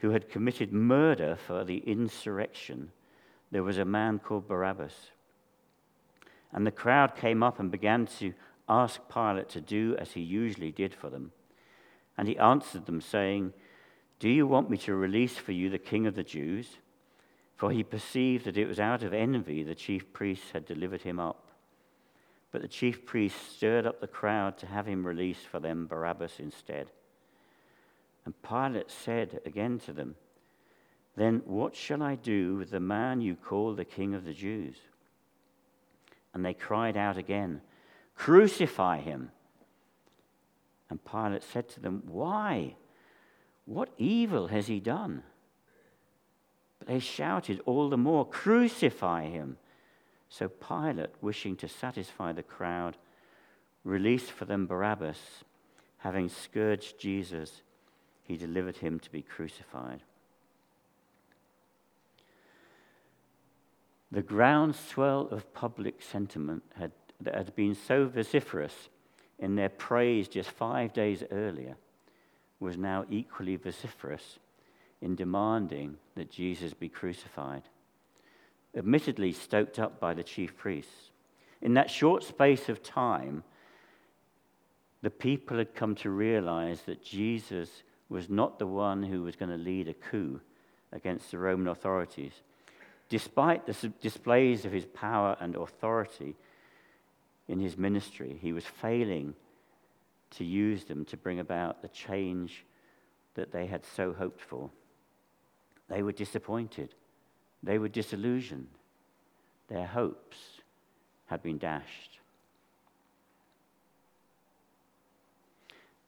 who 0.04 0.10
had 0.10 0.28
committed 0.28 0.74
murder 0.74 1.38
for 1.48 1.64
the 1.64 1.78
insurrection, 1.78 2.92
there 3.52 3.64
was 3.64 3.78
a 3.78 3.86
man 3.86 4.20
called 4.20 4.50
Barabbas. 4.50 5.12
And 6.52 6.68
the 6.68 6.72
crowd 6.72 7.16
came 7.16 7.42
up 7.42 7.58
and 7.58 7.72
began 7.72 8.08
to 8.20 8.34
ask 8.68 9.00
Pilate 9.08 9.48
to 9.52 9.62
do 9.62 9.96
as 9.98 10.12
he 10.12 10.20
usually 10.20 10.74
did 10.74 10.94
for 10.94 11.10
them. 11.10 11.32
And 12.18 12.28
he 12.28 12.38
answered 12.38 12.86
them, 12.86 13.00
saying, 13.00 13.54
Do 14.20 14.28
you 14.28 14.46
want 14.46 14.70
me 14.70 14.76
to 14.80 14.94
release 14.94 15.38
for 15.38 15.54
you 15.54 15.70
the 15.70 15.78
king 15.78 16.06
of 16.06 16.16
the 16.16 16.24
Jews? 16.24 16.80
For 17.56 17.72
he 17.72 17.82
perceived 17.82 18.44
that 18.44 18.58
it 18.58 18.68
was 18.68 18.82
out 18.82 19.04
of 19.04 19.14
envy 19.14 19.64
the 19.64 19.74
chief 19.74 20.12
priests 20.12 20.52
had 20.52 20.66
delivered 20.66 21.04
him 21.04 21.18
up. 21.18 21.48
But 22.52 22.62
the 22.62 22.68
chief 22.68 23.06
priests 23.06 23.56
stirred 23.56 23.88
up 23.88 24.02
the 24.02 24.08
crowd 24.08 24.58
to 24.58 24.66
have 24.68 24.86
him 24.86 25.08
release 25.08 25.46
for 25.50 25.62
them 25.62 25.88
Barabbas 25.88 26.42
instead. 26.42 26.92
And 28.26 28.34
Pilate 28.42 28.90
said 28.90 29.42
again 29.46 29.80
to 29.80 29.94
them, 29.94 30.16
Then 31.16 31.42
what 31.46 31.76
shall 31.76 32.02
I 32.02 32.16
do 32.16 32.56
with 32.56 32.72
the 32.72 32.80
man 32.80 33.22
you 33.22 33.36
call 33.36 33.74
the 33.74 33.86
king 33.86 34.14
of 34.14 34.26
the 34.26 34.34
Jews? 34.34 34.78
And 36.34 36.44
they 36.44 36.54
cried 36.54 36.98
out 36.98 37.18
again, 37.18 37.62
Crucify 38.16 39.00
him. 39.00 39.32
And 40.90 41.04
Pilate 41.04 41.44
said 41.44 41.70
to 41.70 41.80
them, 41.80 42.04
Why? 42.08 42.76
What 43.66 43.90
evil 43.98 44.48
has 44.48 44.68
he 44.68 44.80
done? 44.80 45.24
But 46.80 46.88
they 46.88 47.00
shouted 47.00 47.62
all 47.66 47.90
the 47.90 47.98
more, 47.98 48.28
Crucify 48.28 49.30
him. 49.30 49.58
So 50.30 50.48
Pilate, 50.48 51.12
wishing 51.22 51.56
to 51.58 51.68
satisfy 51.68 52.34
the 52.34 52.44
crowd, 52.44 52.98
released 53.84 54.32
for 54.32 54.46
them 54.46 54.66
Barabbas. 54.66 55.20
Having 56.00 56.30
scourged 56.30 57.00
Jesus, 57.00 57.62
he 58.24 58.38
delivered 58.38 58.78
him 58.78 59.00
to 59.00 59.12
be 59.12 59.22
crucified. 59.22 60.02
The 64.12 64.22
groundswell 64.22 65.28
of 65.32 65.54
public 65.54 66.02
sentiment 66.02 66.64
had, 66.78 66.92
that 67.22 67.36
had 67.36 67.56
been 67.56 67.76
so 67.76 68.08
vociferous 68.08 68.90
in 69.40 69.56
their 69.56 69.70
praise 69.70 70.28
just 70.28 70.52
five 70.52 70.94
days 70.94 71.24
earlier 71.32 71.76
was 72.60 72.78
now 72.78 73.06
equally 73.10 73.56
vociferous 73.56 74.40
in 75.02 75.16
demanding 75.16 75.98
that 76.16 76.32
Jesus 76.32 76.74
be 76.74 76.88
crucified. 76.88 77.64
Admittedly, 78.76 79.34
stoked 79.34 79.80
up 79.80 80.00
by 80.00 80.14
the 80.14 80.24
chief 80.24 80.56
priests. 80.56 81.12
In 81.62 81.74
that 81.74 81.90
short 81.90 82.24
space 82.24 82.70
of 82.70 82.82
time, 82.82 83.44
the 85.02 85.10
people 85.10 85.58
had 85.58 85.76
come 85.76 85.96
to 85.96 86.10
realize 86.10 86.82
that 86.84 87.04
Jesus 87.04 87.84
was 88.10 88.30
not 88.30 88.60
the 88.60 88.68
one 88.68 89.04
who 89.04 89.24
was 89.24 89.36
going 89.36 89.52
to 89.52 89.58
lead 89.58 89.88
a 89.88 89.94
coup 89.94 90.40
against 90.92 91.32
the 91.32 91.38
Roman 91.38 91.68
authorities 91.68 92.34
Despite 93.14 93.68
the 93.68 93.94
displays 94.02 94.66
of 94.66 94.72
his 94.72 94.86
power 94.86 95.38
and 95.40 95.56
authority 95.56 96.36
in 97.48 97.60
his 97.60 97.78
ministry, 97.78 98.40
he 98.42 98.54
was 98.54 98.66
failing 98.66 99.36
to 100.32 100.44
use 100.44 100.86
them 100.86 101.06
to 101.06 101.18
bring 101.18 101.40
about 101.40 101.84
the 101.84 101.90
change 101.90 102.66
that 103.36 103.52
they 103.52 103.68
had 103.68 103.86
so 103.86 104.14
hoped 104.14 104.42
for. 104.42 104.72
They 105.90 106.02
were 106.02 106.12
disappointed. 106.12 106.96
They 107.62 107.78
were 107.78 107.88
disillusioned. 107.88 108.70
Their 109.68 109.86
hopes 109.86 110.38
had 111.28 111.44
been 111.44 111.60
dashed. 111.60 112.13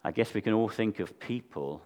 I 0.05 0.11
guess 0.11 0.35
we 0.35 0.41
can 0.41 0.53
all 0.53 0.69
think 0.69 0.99
of 0.99 1.19
people, 1.19 1.81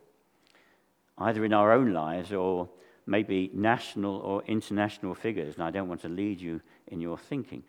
either 1.18 1.46
in 1.46 1.54
our 1.54 1.72
own 1.72 1.94
lives 1.94 2.34
or 2.34 2.68
maybe 3.06 3.50
national 3.54 4.18
or 4.18 4.44
international 4.44 5.16
figures, 5.16 5.56
and 5.56 5.64
I 5.64 5.72
don't 5.72 5.88
want 5.88 6.02
to 6.02 6.10
lead 6.10 6.42
you 6.42 6.60
in 6.88 7.00
your 7.00 7.18
thinking, 7.18 7.64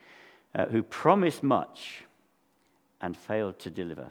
uh, 0.57 0.67
who 0.67 0.83
promised 0.83 1.45
much 1.45 2.03
and 3.01 3.17
failed 3.17 3.61
to 3.61 3.71
deliver. 3.71 4.11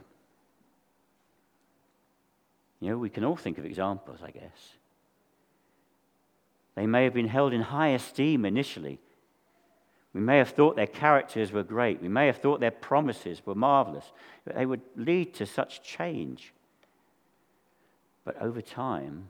You 2.80 2.88
know, 2.88 2.96
we 2.96 3.10
can 3.10 3.22
all 3.24 3.36
think 3.36 3.58
of 3.58 3.66
examples, 3.66 4.20
I 4.24 4.30
guess. 4.30 4.78
They 6.74 6.86
may 6.86 7.04
have 7.04 7.12
been 7.12 7.28
held 7.28 7.52
in 7.52 7.60
high 7.60 7.88
esteem 7.88 8.46
initially. 8.46 8.98
We 10.12 10.20
may 10.20 10.38
have 10.38 10.50
thought 10.50 10.76
their 10.76 10.86
characters 10.86 11.52
were 11.52 11.62
great. 11.62 12.02
We 12.02 12.08
may 12.08 12.26
have 12.26 12.38
thought 12.38 12.60
their 12.60 12.70
promises 12.70 13.42
were 13.46 13.54
marvelous. 13.54 14.12
But 14.44 14.56
they 14.56 14.66
would 14.66 14.82
lead 14.96 15.34
to 15.34 15.46
such 15.46 15.82
change. 15.82 16.52
But 18.24 18.40
over 18.42 18.60
time, 18.60 19.28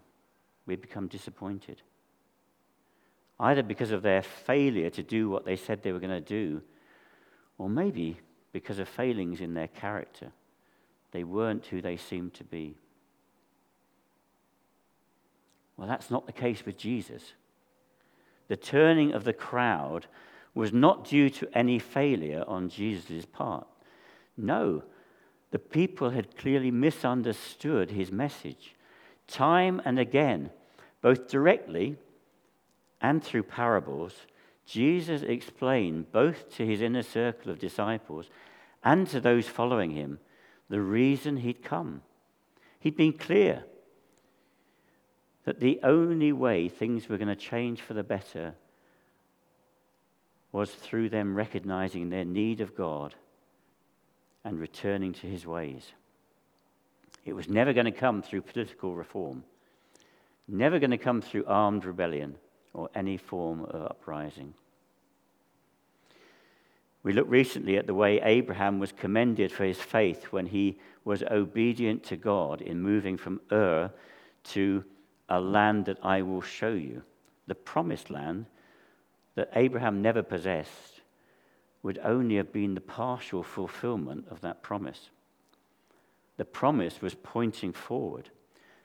we 0.66 0.77
become 0.77 1.07
disappointed 1.07 1.83
either 3.40 3.62
because 3.62 3.90
of 3.90 4.03
their 4.03 4.23
failure 4.23 4.90
to 4.90 5.03
do 5.03 5.31
what 5.31 5.47
they 5.47 5.57
said 5.57 5.83
they 5.83 5.93
were 5.93 5.99
going 5.99 6.11
to 6.11 6.21
do, 6.21 6.61
or 7.57 7.69
maybe 7.69 8.19
because 8.53 8.79
of 8.79 8.88
failings 8.88 9.40
in 9.40 9.55
their 9.55 9.69
character. 9.69 10.31
They 11.12 11.25
weren't 11.25 11.66
who 11.66 11.81
they 11.81 11.97
seemed 11.97 12.35
to 12.35 12.45
be. 12.45 12.77
Well, 15.77 15.88
that's 15.88 16.11
not 16.11 16.27
the 16.27 16.33
case 16.33 16.64
with 16.66 16.77
Jesus. 16.77 17.33
The 18.49 18.57
turning 18.57 19.12
of 19.12 19.25
the 19.25 19.33
crowd 19.33 20.07
was 20.55 20.73
not 20.73 21.05
due 21.05 21.31
to 21.31 21.49
any 21.57 21.79
failure 21.79 22.45
on 22.47 22.69
Jesus' 22.69 23.25
part. 23.25 23.67
No, 24.37 24.83
the 25.51 25.59
people 25.59 26.11
had 26.11 26.37
clearly 26.37 26.71
misunderstood 26.71 27.91
his 27.91 28.11
message. 28.11 28.75
Time 29.27 29.81
and 29.85 29.99
again, 29.99 30.51
both 31.03 31.29
directly 31.29 31.97
and 33.01 33.23
through 33.23 33.45
parables, 33.45 34.15
Jesus 34.67 35.23
explained 35.23 36.13
both 36.13 36.55
to 36.57 36.67
his 36.67 36.81
inner 36.81 37.03
circle 37.03 37.51
of 37.51 37.59
disciples 37.59 38.31
and 38.85 39.07
to 39.09 39.21
those 39.21 39.49
following 39.49 39.91
him 39.91 40.19
the 40.69 40.81
reason 40.81 41.39
he'd 41.39 41.65
come. 41.65 42.03
He'd 42.79 42.97
been 42.97 43.13
clear 43.13 43.65
that 45.45 45.61
the 45.61 45.81
only 45.83 46.33
way 46.33 46.69
things 46.69 47.09
were 47.09 47.19
going 47.19 47.29
to 47.29 47.37
change 47.37 47.81
for 47.81 47.95
the 47.95 48.05
better 48.05 48.55
was 50.53 50.71
through 50.71 51.09
them 51.09 51.35
recognizing 51.35 52.09
their 52.09 52.25
need 52.25 52.61
of 52.61 52.77
God 52.77 53.15
and 54.45 54.59
returning 54.59 55.13
to 55.15 55.27
his 55.27 55.47
ways. 55.47 55.93
It 57.25 57.35
was 57.35 57.49
never 57.49 57.73
going 57.73 57.87
to 57.87 57.93
come 57.93 58.23
through 58.23 58.43
political 58.43 58.95
reform, 58.95 59.45
never 60.49 60.79
going 60.79 60.91
to 60.91 60.99
come 60.99 61.21
through 61.21 61.45
armed 61.47 61.85
rebellion 61.85 62.37
or 62.73 62.89
any 62.95 63.17
form 63.17 63.65
of 63.65 63.83
uprising. 63.83 64.55
We 67.03 67.13
looked 67.13 67.31
recently 67.31 67.77
at 67.77 67.87
the 67.87 67.95
way 67.95 68.21
Abraham 68.21 68.79
was 68.79 68.93
commended 68.93 69.53
for 69.53 69.65
his 69.65 69.79
faith 69.79 70.25
when 70.25 70.47
he 70.47 70.79
was 71.05 71.23
obedient 71.23 72.05
to 72.05 72.17
God 72.17 72.61
in 72.61 72.83
moving 72.83 73.17
from 73.17 73.41
Ur 73.51 73.91
to 74.45 74.85
a 75.29 75.41
land 75.41 75.87
that 75.87 75.99
I 76.03 76.23
will 76.23 76.43
show 76.43 76.73
you. 76.73 77.03
The 77.47 77.55
promised 77.55 78.11
land 78.11 78.47
that 79.35 79.51
Abraham 79.55 80.03
never 80.03 80.23
possessed 80.23 81.01
would 81.83 81.99
only 82.05 82.37
have 82.37 82.53
been 82.53 82.75
the 82.75 82.81
partial 82.81 83.43
fulfillment 83.43 84.27
of 84.31 84.40
that 84.43 84.62
promise. 84.62 85.11
The 86.37 86.45
promise 86.45 87.01
was 87.01 87.14
pointing 87.14 87.73
forward, 87.73 88.31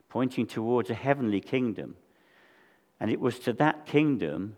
pointing 0.08 0.46
towards 0.46 0.90
a 0.90 0.94
heavenly 0.94 1.40
kingdom 1.40 1.96
and 3.00 3.10
it 3.10 3.20
was 3.20 3.38
to 3.40 3.52
that 3.54 3.86
kingdom 3.86 4.56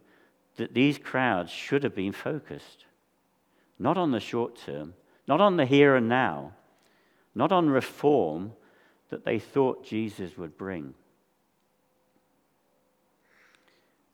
that 0.56 0.74
these 0.74 0.98
crowds 0.98 1.50
should 1.50 1.82
have 1.82 1.94
been 1.94 2.12
focused. 2.12 2.84
Not 3.78 3.96
on 3.96 4.10
the 4.10 4.20
short 4.20 4.56
term, 4.56 4.94
not 5.26 5.40
on 5.40 5.56
the 5.56 5.66
here 5.66 5.96
and 5.96 6.08
now, 6.08 6.52
not 7.34 7.52
on 7.52 7.70
reform 7.70 8.52
that 9.10 9.24
they 9.24 9.38
thought 9.38 9.84
Jesus 9.84 10.36
would 10.36 10.56
bring. 10.58 10.94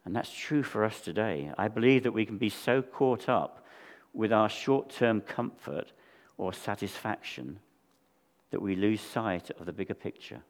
And 0.04 0.14
that's 0.14 0.32
true 0.32 0.62
for 0.62 0.84
us 0.84 1.00
today. 1.00 1.50
I 1.56 1.68
believe 1.68 2.02
that 2.02 2.12
we 2.12 2.26
can 2.26 2.38
be 2.38 2.50
so 2.50 2.82
caught 2.82 3.28
up 3.28 3.64
with 4.12 4.32
our 4.32 4.48
short 4.48 4.90
term 4.90 5.20
comfort 5.20 5.92
or 6.36 6.52
satisfaction 6.52 7.58
that 8.50 8.60
we 8.60 8.76
lose 8.76 9.00
sight 9.00 9.50
of 9.58 9.66
the 9.66 9.72
bigger 9.72 9.94
picture, 9.94 10.42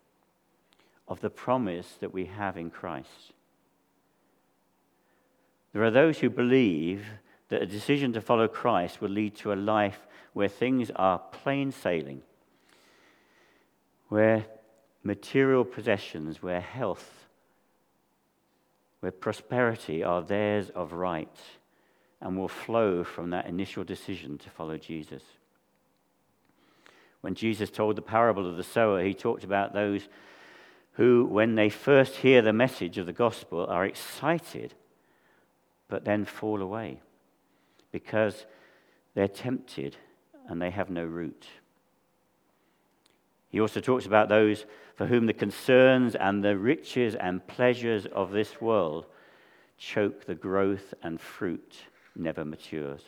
of 1.08 1.20
the 1.20 1.30
promise 1.30 1.96
that 2.00 2.12
we 2.12 2.26
have 2.26 2.56
in 2.56 2.70
Christ. 2.70 3.32
There 5.72 5.82
are 5.82 5.90
those 5.90 6.18
who 6.18 6.30
believe 6.30 7.06
that 7.48 7.62
a 7.62 7.66
decision 7.66 8.12
to 8.12 8.20
follow 8.20 8.48
Christ 8.48 9.00
will 9.00 9.10
lead 9.10 9.36
to 9.36 9.52
a 9.52 9.54
life 9.54 10.06
where 10.32 10.48
things 10.48 10.90
are 10.96 11.18
plain 11.18 11.72
sailing, 11.72 12.22
where 14.08 14.46
material 15.02 15.64
possessions, 15.64 16.42
where 16.42 16.60
health, 16.60 17.23
where 19.04 19.12
prosperity 19.12 20.02
are 20.02 20.22
theirs 20.22 20.70
of 20.70 20.94
right 20.94 21.38
and 22.22 22.38
will 22.38 22.48
flow 22.48 23.04
from 23.04 23.28
that 23.28 23.44
initial 23.44 23.84
decision 23.84 24.38
to 24.38 24.48
follow 24.48 24.78
Jesus. 24.78 25.22
When 27.20 27.34
Jesus 27.34 27.68
told 27.68 27.96
the 27.96 28.00
parable 28.00 28.48
of 28.48 28.56
the 28.56 28.62
sower, 28.62 29.04
he 29.04 29.12
talked 29.12 29.44
about 29.44 29.74
those 29.74 30.08
who, 30.92 31.26
when 31.26 31.54
they 31.54 31.68
first 31.68 32.16
hear 32.16 32.40
the 32.40 32.54
message 32.54 32.96
of 32.96 33.04
the 33.04 33.12
gospel, 33.12 33.66
are 33.66 33.84
excited 33.84 34.72
but 35.86 36.06
then 36.06 36.24
fall 36.24 36.62
away 36.62 37.02
because 37.92 38.46
they're 39.12 39.28
tempted 39.28 39.98
and 40.48 40.62
they 40.62 40.70
have 40.70 40.88
no 40.88 41.04
root. 41.04 41.46
He 43.54 43.60
also 43.60 43.78
talks 43.78 44.04
about 44.04 44.28
those 44.28 44.66
for 44.96 45.06
whom 45.06 45.26
the 45.26 45.32
concerns 45.32 46.16
and 46.16 46.42
the 46.42 46.58
riches 46.58 47.14
and 47.14 47.46
pleasures 47.46 48.04
of 48.06 48.32
this 48.32 48.60
world 48.60 49.06
choke 49.78 50.26
the 50.26 50.34
growth 50.34 50.92
and 51.04 51.20
fruit 51.20 51.76
never 52.16 52.44
matures. 52.44 53.02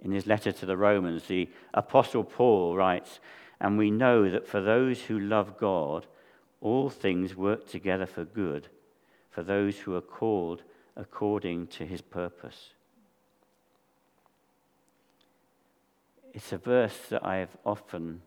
In 0.00 0.10
his 0.10 0.26
letter 0.26 0.50
to 0.50 0.66
the 0.66 0.76
Romans, 0.76 1.28
the 1.28 1.48
Apostle 1.72 2.24
Paul 2.24 2.74
writes, 2.74 3.20
And 3.60 3.78
we 3.78 3.88
know 3.88 4.28
that 4.28 4.48
for 4.48 4.60
those 4.60 5.02
who 5.02 5.20
love 5.20 5.56
God, 5.56 6.08
all 6.60 6.90
things 6.90 7.36
work 7.36 7.68
together 7.68 8.06
for 8.06 8.24
good 8.24 8.66
for 9.30 9.44
those 9.44 9.78
who 9.78 9.94
are 9.94 10.00
called 10.00 10.64
according 10.96 11.68
to 11.68 11.86
his 11.86 12.00
purpose. 12.00 12.70
It's 16.38 16.52
a 16.52 16.56
verse 16.58 16.96
that 17.10 17.26
I 17.26 17.38
have 17.38 17.56
often 17.66 18.22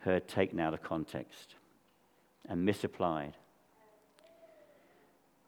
heard 0.00 0.28
taken 0.28 0.60
out 0.60 0.74
of 0.74 0.82
context 0.82 1.54
and 2.46 2.66
misapplied. 2.66 3.38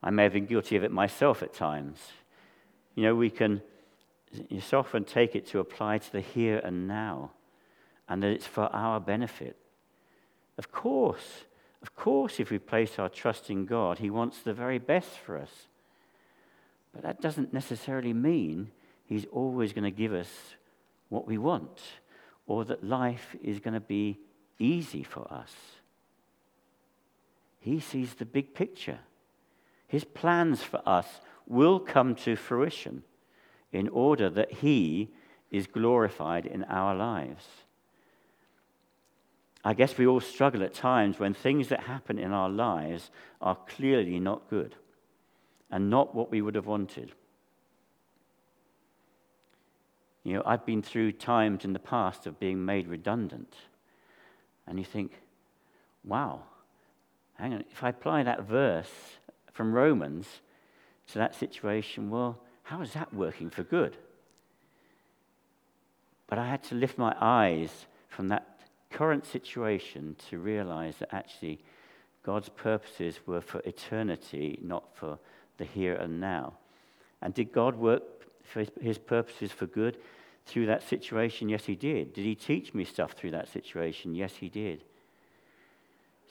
I 0.03 0.09
may 0.09 0.23
have 0.23 0.33
been 0.33 0.47
guilty 0.47 0.77
of 0.77 0.83
it 0.83 0.91
myself 0.91 1.43
at 1.43 1.53
times. 1.53 1.99
You 2.95 3.03
know, 3.03 3.15
we 3.15 3.29
can 3.29 3.61
so 4.63 4.79
often 4.79 5.05
take 5.05 5.37
it 5.37 5.47
to 5.49 5.59
apply 5.59 5.99
to 5.99 6.11
the 6.11 6.23
here 6.23 6.57
and 6.65 6.89
now, 6.89 7.33
and 8.09 8.23
that 8.23 8.31
it's 8.31 8.47
for 8.47 8.75
our 8.75 8.99
benefit. 8.99 9.59
Of 10.57 10.73
course, 10.73 11.45
of 11.83 11.95
course, 11.95 12.41
if 12.41 12.51
we 12.51 12.59
place 12.61 12.99
our 12.99 13.11
trust 13.11 13.51
in 13.51 13.67
God, 13.67 13.99
He 13.99 14.09
wants 14.09 14.39
the 14.39 14.55
very 14.55 14.79
best 14.79 15.19
for 15.19 15.37
us. 15.37 15.67
But 16.95 17.03
that 17.03 17.21
doesn't 17.21 17.53
necessarily 17.53 18.15
mean 18.15 18.71
He's 19.05 19.27
always 19.31 19.75
going 19.75 19.85
to 19.85 19.91
give 19.91 20.15
us 20.15 20.31
what 21.13 21.27
we 21.27 21.37
want 21.37 21.83
or 22.47 22.65
that 22.65 22.83
life 22.83 23.37
is 23.43 23.61
going 23.61 23.75
to 23.75 23.81
be 23.81 24.19
easy 24.59 25.03
for 25.03 25.31
us. 25.33 25.53
He 27.61 27.79
sees 27.79 28.15
the 28.15 28.25
big 28.25 28.55
picture. 28.55 28.99
His 29.87 30.05
plans 30.05 30.63
for 30.63 30.81
us 30.87 31.21
will 31.47 31.79
come 31.79 32.15
to 32.15 32.35
fruition 32.35 33.03
in 33.73 33.89
order 33.89 34.31
that 34.31 34.53
He 34.53 35.11
is 35.51 35.67
glorified 35.67 36.47
in 36.47 36.65
our 36.65 36.95
lives. 36.95 37.47
I 39.65 39.75
guess 39.75 39.97
we 39.97 40.07
all 40.07 40.21
struggle 40.21 40.63
at 40.63 40.75
times 40.75 41.21
when 41.21 41.35
things 41.35 41.69
that 41.69 41.81
happen 41.81 42.19
in 42.19 42.33
our 42.33 42.49
lives 42.49 43.11
are 43.41 43.57
clearly 43.69 44.19
not 44.19 44.49
good 44.51 44.75
and 45.71 45.89
not 45.89 46.15
what 46.15 46.31
we 46.31 46.43
would 46.43 46.55
have 46.55 46.67
wanted. 46.67 47.13
You 50.25 50.35
know, 50.35 50.43
I've 50.47 50.65
been 50.65 50.83
through 50.83 51.13
times 51.13 51.65
in 51.65 51.73
the 51.73 51.79
past 51.79 52.27
of 52.27 52.39
being 52.39 52.65
made 52.65 52.87
redundant. 52.87 53.55
And 54.67 54.79
you 54.79 54.85
think, 54.85 55.13
wow, 56.05 56.43
hang 57.35 57.55
on, 57.55 57.65
if 57.71 57.83
I 57.83 57.89
apply 57.89 58.23
that 58.23 58.43
verse 58.43 58.93
from 59.53 59.73
Romans 59.73 60.27
to 61.09 61.19
that 61.19 61.35
situation, 61.35 62.11
well, 62.11 62.41
how 62.63 62.81
is 62.81 62.93
that 62.93 63.13
working 63.13 63.51
for 63.51 63.65
good? 63.65 63.97
But 66.29 66.39
I 66.39 66.49
had 66.49 66.63
to 66.65 66.75
lift 66.75 66.97
my 66.97 67.15
eyes 67.21 67.87
from 68.09 68.29
that 68.29 68.61
current 68.91 69.27
situation 69.27 70.17
to 70.31 70.39
realize 70.39 70.97
that 70.99 71.13
actually 71.13 71.61
God's 72.23 72.49
purposes 72.49 73.19
were 73.27 73.41
for 73.41 73.61
eternity, 73.65 74.59
not 74.63 74.85
for 74.95 75.19
the 75.59 75.65
here 75.65 75.95
and 75.95 76.21
now. 76.21 76.55
And 77.21 77.35
did 77.35 77.53
God 77.53 77.77
work 77.77 78.22
for 78.45 78.61
his, 78.61 78.71
his, 78.81 78.99
purposes 78.99 79.53
for 79.53 79.67
good 79.67 79.97
through 80.47 80.67
that 80.67 80.83
situation? 80.83 81.49
Yes, 81.49 81.65
he 81.65 81.75
did. 81.75 82.13
Did 82.15 82.25
he 82.25 82.35
teach 82.35 82.75
me 82.75 82.85
stuff 82.85 83.13
through 83.13 83.33
that 83.33 83.49
situation? 83.49 84.15
Yes, 84.15 84.35
he 84.37 84.49
did. 84.49 84.85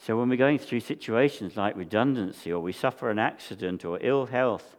So 0.04 0.18
when 0.18 0.30
we're 0.30 0.36
going 0.36 0.58
through 0.58 0.80
situations 0.80 1.56
like 1.56 1.76
redundancy, 1.76 2.52
or 2.52 2.60
we 2.60 2.72
suffer 2.72 3.10
an 3.10 3.20
accident, 3.20 3.86
or 3.86 4.00
ill 4.02 4.26
health, 4.26 4.76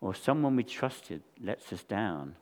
or 0.00 0.14
someone 0.14 0.56
we 0.56 0.64
trusted 0.64 1.22
lets 1.42 1.72
us 1.72 1.82
down, 1.82 2.36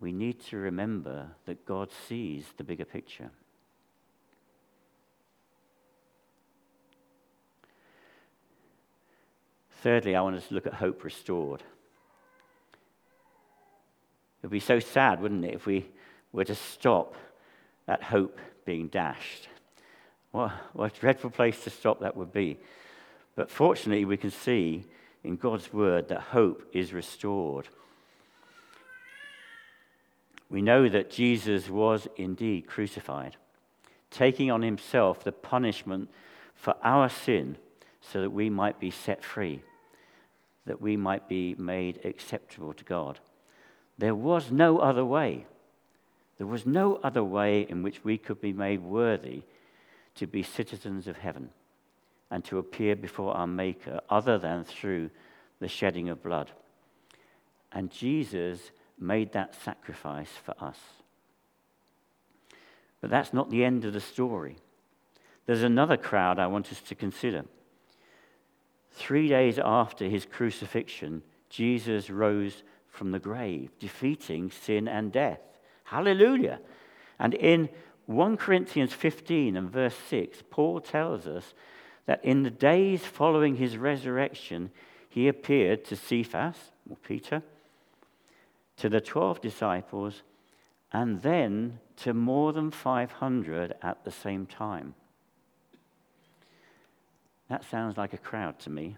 we 0.00 0.12
need 0.12 0.40
to 0.46 0.56
remember 0.56 1.28
that 1.46 1.64
God 1.64 1.90
sees 2.08 2.44
the 2.56 2.64
bigger 2.64 2.84
picture. 2.84 3.30
Thirdly, 9.82 10.16
I 10.16 10.20
want 10.22 10.36
us 10.36 10.48
to 10.48 10.54
look 10.54 10.66
at 10.66 10.74
hope 10.74 11.04
restored. 11.04 11.62
It 14.38 14.46
would 14.46 14.52
be 14.52 14.60
so 14.60 14.78
sad, 14.78 15.20
wouldn't 15.20 15.44
it, 15.44 15.54
if 15.54 15.66
we 15.66 15.86
were 16.32 16.44
to 16.44 16.54
stop 16.54 17.14
that 17.86 18.02
hope 18.02 18.38
being 18.64 18.88
dashed. 18.88 19.48
What, 20.30 20.52
what 20.72 20.96
a 20.96 21.00
dreadful 21.00 21.30
place 21.30 21.64
to 21.64 21.70
stop 21.70 22.00
that 22.00 22.16
would 22.16 22.32
be. 22.32 22.58
But 23.34 23.50
fortunately, 23.50 24.04
we 24.04 24.16
can 24.16 24.30
see 24.30 24.84
in 25.24 25.36
God's 25.36 25.72
word 25.72 26.08
that 26.08 26.20
hope 26.20 26.68
is 26.72 26.92
restored. 26.92 27.68
We 30.50 30.62
know 30.62 30.88
that 30.88 31.10
Jesus 31.10 31.68
was 31.68 32.08
indeed 32.16 32.66
crucified, 32.66 33.36
taking 34.10 34.50
on 34.50 34.62
himself 34.62 35.24
the 35.24 35.32
punishment 35.32 36.10
for 36.54 36.74
our 36.82 37.08
sin 37.08 37.56
so 38.00 38.20
that 38.20 38.30
we 38.30 38.48
might 38.48 38.80
be 38.80 38.90
set 38.90 39.22
free, 39.22 39.62
that 40.66 40.80
we 40.80 40.96
might 40.96 41.28
be 41.28 41.54
made 41.58 42.00
acceptable 42.04 42.72
to 42.74 42.84
God. 42.84 43.18
There 43.98 44.14
was 44.14 44.50
no 44.50 44.78
other 44.78 45.04
way. 45.04 45.46
There 46.38 46.46
was 46.46 46.64
no 46.64 46.96
other 47.02 47.24
way 47.24 47.62
in 47.68 47.82
which 47.82 48.04
we 48.04 48.16
could 48.16 48.40
be 48.40 48.52
made 48.52 48.80
worthy 48.80 49.42
to 50.14 50.26
be 50.26 50.42
citizens 50.42 51.08
of 51.08 51.16
heaven 51.18 51.50
and 52.30 52.44
to 52.44 52.58
appear 52.58 52.94
before 52.94 53.34
our 53.34 53.46
Maker 53.46 54.00
other 54.08 54.38
than 54.38 54.64
through 54.64 55.10
the 55.58 55.68
shedding 55.68 56.08
of 56.08 56.22
blood. 56.22 56.50
And 57.72 57.90
Jesus 57.90 58.70
made 58.98 59.32
that 59.32 59.54
sacrifice 59.62 60.30
for 60.44 60.54
us. 60.60 60.78
But 63.00 63.10
that's 63.10 63.32
not 63.32 63.50
the 63.50 63.64
end 63.64 63.84
of 63.84 63.92
the 63.92 64.00
story. 64.00 64.56
There's 65.46 65.62
another 65.62 65.96
crowd 65.96 66.38
I 66.38 66.46
want 66.46 66.70
us 66.70 66.80
to 66.82 66.94
consider. 66.94 67.44
Three 68.92 69.28
days 69.28 69.58
after 69.58 70.06
his 70.06 70.26
crucifixion, 70.26 71.22
Jesus 71.48 72.10
rose 72.10 72.62
from 72.98 73.12
the 73.12 73.18
grave, 73.18 73.70
defeating 73.78 74.50
sin 74.50 74.88
and 74.88 75.12
death. 75.12 75.40
Hallelujah. 75.84 76.58
And 77.18 77.32
in 77.32 77.68
1 78.06 78.36
Corinthians 78.36 78.92
15 78.92 79.56
and 79.56 79.70
verse 79.70 79.94
6, 80.08 80.42
Paul 80.50 80.80
tells 80.80 81.26
us 81.26 81.54
that 82.06 82.24
in 82.24 82.42
the 82.42 82.50
days 82.50 83.04
following 83.04 83.56
his 83.56 83.76
resurrection, 83.76 84.70
he 85.08 85.28
appeared 85.28 85.84
to 85.86 85.96
Cephas, 85.96 86.56
or 86.90 86.96
Peter, 86.96 87.42
to 88.78 88.88
the 88.88 89.00
12 89.00 89.40
disciples, 89.40 90.22
and 90.92 91.22
then 91.22 91.78
to 91.96 92.14
more 92.14 92.52
than 92.52 92.70
500 92.70 93.74
at 93.82 94.04
the 94.04 94.10
same 94.10 94.46
time. 94.46 94.94
That 97.48 97.64
sounds 97.64 97.96
like 97.96 98.12
a 98.12 98.18
crowd 98.18 98.58
to 98.60 98.70
me. 98.70 98.96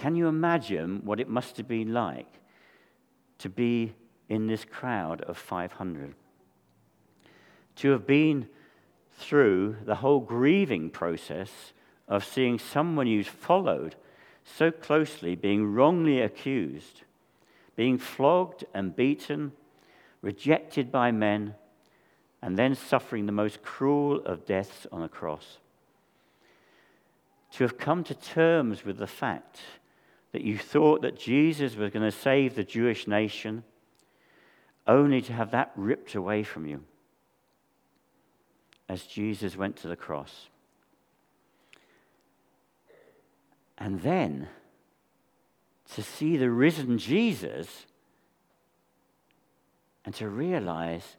Can 0.00 0.16
you 0.16 0.28
imagine 0.28 1.02
what 1.04 1.20
it 1.20 1.28
must 1.28 1.58
have 1.58 1.68
been 1.68 1.92
like 1.92 2.40
to 3.38 3.50
be 3.50 3.94
in 4.30 4.46
this 4.46 4.64
crowd 4.64 5.20
of 5.22 5.36
500? 5.36 6.14
To 7.76 7.90
have 7.90 8.06
been 8.06 8.48
through 9.12 9.76
the 9.84 9.96
whole 9.96 10.20
grieving 10.20 10.88
process 10.88 11.74
of 12.08 12.24
seeing 12.24 12.58
someone 12.58 13.06
you've 13.06 13.26
followed 13.26 13.94
so 14.42 14.70
closely 14.70 15.36
being 15.36 15.74
wrongly 15.74 16.20
accused 16.20 17.02
being 17.80 17.96
flogged 17.96 18.62
and 18.74 18.94
beaten, 18.94 19.52
rejected 20.20 20.92
by 20.92 21.10
men, 21.10 21.54
and 22.42 22.58
then 22.58 22.74
suffering 22.74 23.24
the 23.24 23.32
most 23.32 23.62
cruel 23.62 24.22
of 24.26 24.44
deaths 24.44 24.86
on 24.92 25.02
a 25.02 25.08
cross. 25.08 25.56
To 27.52 27.64
have 27.64 27.78
come 27.78 28.04
to 28.04 28.14
terms 28.14 28.84
with 28.84 28.98
the 28.98 29.06
fact 29.06 29.60
that 30.32 30.42
you 30.42 30.56
thought 30.56 31.02
that 31.02 31.18
Jesus 31.18 31.76
was 31.76 31.90
going 31.90 32.08
to 32.08 32.16
save 32.16 32.54
the 32.54 32.64
Jewish 32.64 33.06
nation, 33.06 33.64
only 34.86 35.20
to 35.22 35.32
have 35.32 35.50
that 35.50 35.72
ripped 35.76 36.14
away 36.14 36.42
from 36.42 36.66
you 36.66 36.84
as 38.88 39.04
Jesus 39.04 39.56
went 39.56 39.76
to 39.76 39.88
the 39.88 39.96
cross. 39.96 40.48
And 43.78 44.02
then 44.02 44.48
to 45.94 46.02
see 46.02 46.36
the 46.36 46.50
risen 46.50 46.98
Jesus 46.98 47.86
and 50.04 50.14
to 50.16 50.28
realize 50.28 51.16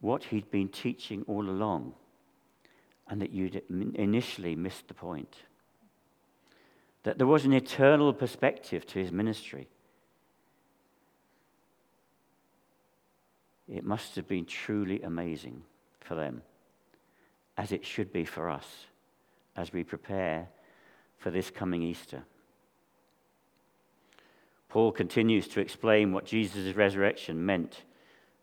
what 0.00 0.24
he'd 0.24 0.50
been 0.50 0.68
teaching 0.68 1.24
all 1.26 1.48
along 1.48 1.94
and 3.08 3.20
that 3.20 3.32
you'd 3.32 3.62
initially 3.94 4.54
missed 4.54 4.88
the 4.88 4.94
point. 4.94 5.34
That 7.04 7.18
there 7.18 7.26
was 7.26 7.44
an 7.44 7.52
eternal 7.52 8.12
perspective 8.12 8.86
to 8.86 8.98
his 8.98 9.12
ministry. 9.12 9.68
It 13.68 13.84
must 13.84 14.16
have 14.16 14.26
been 14.26 14.46
truly 14.46 15.02
amazing 15.02 15.62
for 16.00 16.14
them, 16.14 16.42
as 17.56 17.72
it 17.72 17.84
should 17.84 18.12
be 18.12 18.24
for 18.24 18.48
us 18.48 18.86
as 19.56 19.72
we 19.72 19.82
prepare 19.82 20.48
for 21.18 21.30
this 21.30 21.50
coming 21.50 21.82
Easter. 21.82 22.22
Paul 24.68 24.92
continues 24.92 25.48
to 25.48 25.60
explain 25.60 26.12
what 26.12 26.26
Jesus' 26.26 26.76
resurrection 26.76 27.44
meant 27.44 27.82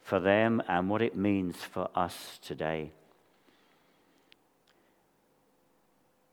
for 0.02 0.20
them 0.20 0.62
and 0.68 0.90
what 0.90 1.02
it 1.02 1.16
means 1.16 1.56
for 1.56 1.90
us 1.96 2.40
today. 2.44 2.92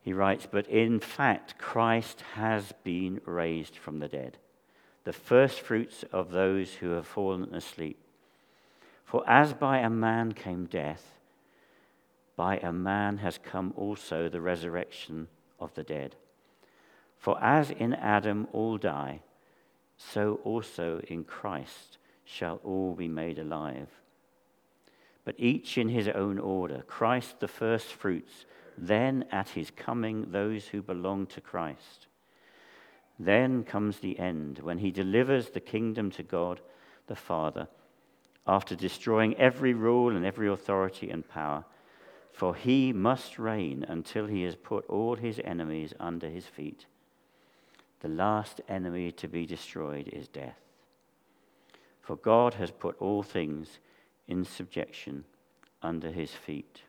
He 0.03 0.13
writes, 0.13 0.47
But 0.51 0.67
in 0.67 0.99
fact, 0.99 1.59
Christ 1.59 2.23
has 2.35 2.73
been 2.83 3.21
raised 3.25 3.77
from 3.77 4.01
the 4.01 4.09
dead, 4.09 4.37
the 5.05 5.13
firstfruits 5.13 6.05
of 6.13 6.33
those 6.33 6.75
who 6.75 6.91
have 6.91 7.07
fallen 7.07 7.55
asleep. 7.55 7.99
For 9.05 9.29
as 9.29 9.55
by 9.55 9.79
a 9.79 9.91
man 9.91 10.33
came 10.33 10.67
death, 10.67 11.19
by 12.37 12.59
a 12.59 12.73
man 12.73 13.19
has 13.19 13.39
come 13.39 13.73
also 13.77 14.29
the 14.29 14.41
resurrection 14.41 15.29
of 15.61 15.73
the 15.75 15.85
dead. 15.85 16.17
For 17.19 17.43
as 17.43 17.71
in 17.71 17.95
Adam 17.95 18.49
all 18.53 18.79
die, 18.79 19.21
so 19.97 20.41
also 20.43 21.01
in 21.07 21.23
Christ 21.23 21.99
shall 22.25 22.61
all 22.65 22.95
be 22.95 23.07
made 23.07 23.39
alive. 23.39 23.89
But 25.25 25.37
each 25.39 25.79
in 25.79 25.89
his 25.89 26.09
own 26.09 26.41
order 26.41 26.83
Christ 26.89 27.39
the 27.39 27.47
firstfruits 27.47 28.45
then 28.77 29.25
at 29.31 29.51
his 29.51 29.71
coming, 29.71 30.31
those 30.31 30.67
who 30.67 30.83
belong 30.83 31.27
to 31.27 31.41
Christ. 31.41 32.07
Then 33.19 33.65
comes 33.65 33.99
the 33.99 34.19
end, 34.19 34.59
when 34.61 34.79
he 34.79 34.91
delivers 34.91 35.51
the 35.51 35.61
kingdom 35.61 36.11
to 36.13 36.23
God 36.23 36.61
the 37.07 37.17
Father, 37.17 37.69
after 38.47 38.75
destroying 38.75 39.37
every 39.37 39.75
rule 39.75 40.17
and 40.17 40.25
every 40.25 40.49
authority 40.49 41.11
and 41.11 41.29
power. 41.29 41.65
For 42.33 42.55
he 42.55 42.93
must 42.93 43.39
reign 43.39 43.85
until 43.87 44.27
he 44.27 44.43
has 44.43 44.57
put 44.57 44.87
all 44.87 45.17
his 45.17 45.41
enemies 45.45 45.93
under 46.01 46.29
his 46.29 46.47
feet. 46.47 46.87
The 48.01 48.09
last 48.09 48.61
enemy 48.69 49.13
to 49.13 49.29
be 49.29 49.47
destroyed 49.47 50.09
is 50.09 50.27
death. 50.29 50.59
For 52.01 52.17
God 52.17 52.55
has 52.55 52.71
put 52.71 52.97
all 52.99 53.23
things 53.23 53.79
in 54.27 54.45
subjection 54.45 55.25
under 55.83 56.11
his 56.11 56.33
feet. 56.33 56.83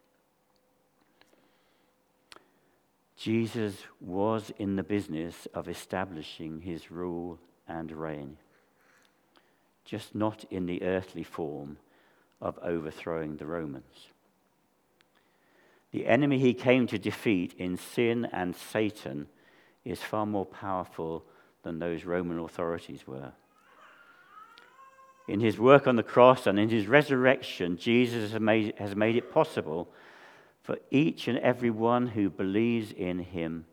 Jesus 3.15 3.75
was 4.01 4.51
in 4.57 4.75
the 4.75 4.83
business 4.83 5.47
of 5.53 5.67
establishing 5.67 6.61
his 6.61 6.91
rule 6.91 7.39
and 7.67 7.91
reign, 7.91 8.37
just 9.85 10.15
not 10.15 10.45
in 10.49 10.65
the 10.65 10.81
earthly 10.83 11.23
form 11.23 11.77
of 12.41 12.59
overthrowing 12.61 13.37
the 13.37 13.45
Romans. 13.45 14.07
The 15.91 16.07
enemy 16.07 16.39
he 16.39 16.53
came 16.53 16.87
to 16.87 16.97
defeat 16.97 17.53
in 17.57 17.77
sin 17.77 18.27
and 18.33 18.55
Satan 18.55 19.27
is 19.85 20.01
far 20.01 20.25
more 20.25 20.45
powerful 20.45 21.23
than 21.61 21.79
those 21.79 22.03
Roman 22.03 22.39
authorities 22.39 23.05
were. 23.05 23.33
In 25.27 25.39
his 25.39 25.57
work 25.57 25.87
on 25.87 25.95
the 25.95 26.03
cross 26.03 26.47
and 26.47 26.59
in 26.59 26.69
his 26.69 26.87
resurrection, 26.87 27.77
Jesus 27.77 28.31
has 28.31 28.41
made, 28.41 28.73
has 28.77 28.95
made 28.95 29.15
it 29.15 29.31
possible 29.31 29.87
for 30.63 30.77
each 30.89 31.27
and 31.27 31.37
every 31.39 31.69
one 31.69 32.07
who 32.07 32.29
believes 32.29 32.91
in 32.91 33.19
him 33.19 33.65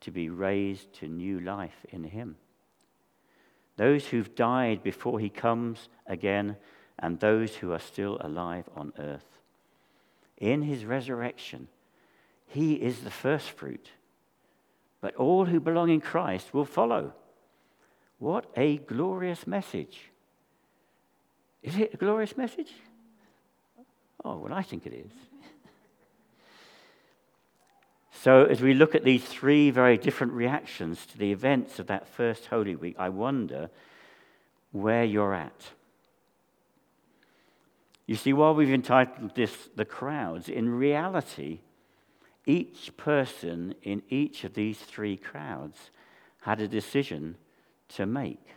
to 0.00 0.10
be 0.10 0.28
raised 0.28 0.92
to 0.94 1.06
new 1.06 1.40
life 1.40 1.86
in 1.90 2.04
him. 2.04 2.36
Those 3.76 4.06
who've 4.06 4.34
died 4.34 4.82
before 4.82 5.18
he 5.18 5.30
comes 5.30 5.88
again, 6.06 6.56
and 6.98 7.18
those 7.18 7.56
who 7.56 7.72
are 7.72 7.78
still 7.78 8.18
alive 8.20 8.68
on 8.76 8.92
earth. 8.98 9.26
In 10.38 10.62
his 10.62 10.84
resurrection, 10.84 11.68
he 12.46 12.74
is 12.74 13.00
the 13.00 13.10
first 13.10 13.50
fruit, 13.50 13.90
but 15.00 15.14
all 15.16 15.46
who 15.46 15.60
belong 15.60 15.90
in 15.90 16.00
Christ 16.00 16.52
will 16.52 16.64
follow. 16.64 17.12
What 18.18 18.46
a 18.56 18.78
glorious 18.78 19.46
message! 19.46 20.10
Is 21.62 21.76
it 21.76 21.94
a 21.94 21.96
glorious 21.96 22.36
message? 22.36 22.72
Oh, 24.24 24.36
well, 24.36 24.52
I 24.52 24.62
think 24.62 24.86
it 24.86 24.92
is. 24.92 25.12
So, 28.24 28.46
as 28.46 28.62
we 28.62 28.72
look 28.72 28.94
at 28.94 29.04
these 29.04 29.22
three 29.22 29.70
very 29.70 29.98
different 29.98 30.32
reactions 30.32 31.04
to 31.12 31.18
the 31.18 31.30
events 31.30 31.78
of 31.78 31.88
that 31.88 32.08
first 32.08 32.46
Holy 32.46 32.74
Week, 32.74 32.96
I 32.98 33.10
wonder 33.10 33.68
where 34.72 35.04
you're 35.04 35.34
at. 35.34 35.72
You 38.06 38.16
see, 38.16 38.32
while 38.32 38.54
we've 38.54 38.72
entitled 38.72 39.34
this 39.34 39.68
The 39.76 39.84
Crowds, 39.84 40.48
in 40.48 40.70
reality, 40.70 41.58
each 42.46 42.96
person 42.96 43.74
in 43.82 44.02
each 44.08 44.42
of 44.44 44.54
these 44.54 44.78
three 44.78 45.18
crowds 45.18 45.90
had 46.40 46.62
a 46.62 46.66
decision 46.66 47.36
to 47.88 48.06
make. 48.06 48.54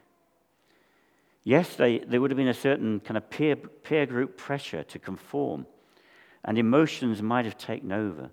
Yes, 1.44 1.76
they, 1.76 2.00
there 2.00 2.22
would 2.22 2.32
have 2.32 2.38
been 2.38 2.48
a 2.48 2.54
certain 2.54 3.02
kind 3.02 3.18
of 3.18 3.30
peer, 3.30 3.58
peer 3.58 4.06
group 4.06 4.38
pressure 4.38 4.84
to 4.84 4.98
conform, 4.98 5.68
and 6.46 6.58
emotions 6.58 7.22
might 7.22 7.44
have 7.44 7.58
taken 7.58 7.92
over 7.92 8.30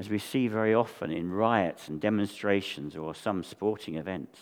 as 0.00 0.08
we 0.08 0.18
see 0.18 0.48
very 0.48 0.72
often 0.72 1.12
in 1.12 1.30
riots 1.30 1.88
and 1.88 2.00
demonstrations 2.00 2.96
or 2.96 3.14
some 3.14 3.44
sporting 3.44 3.96
events. 3.96 4.38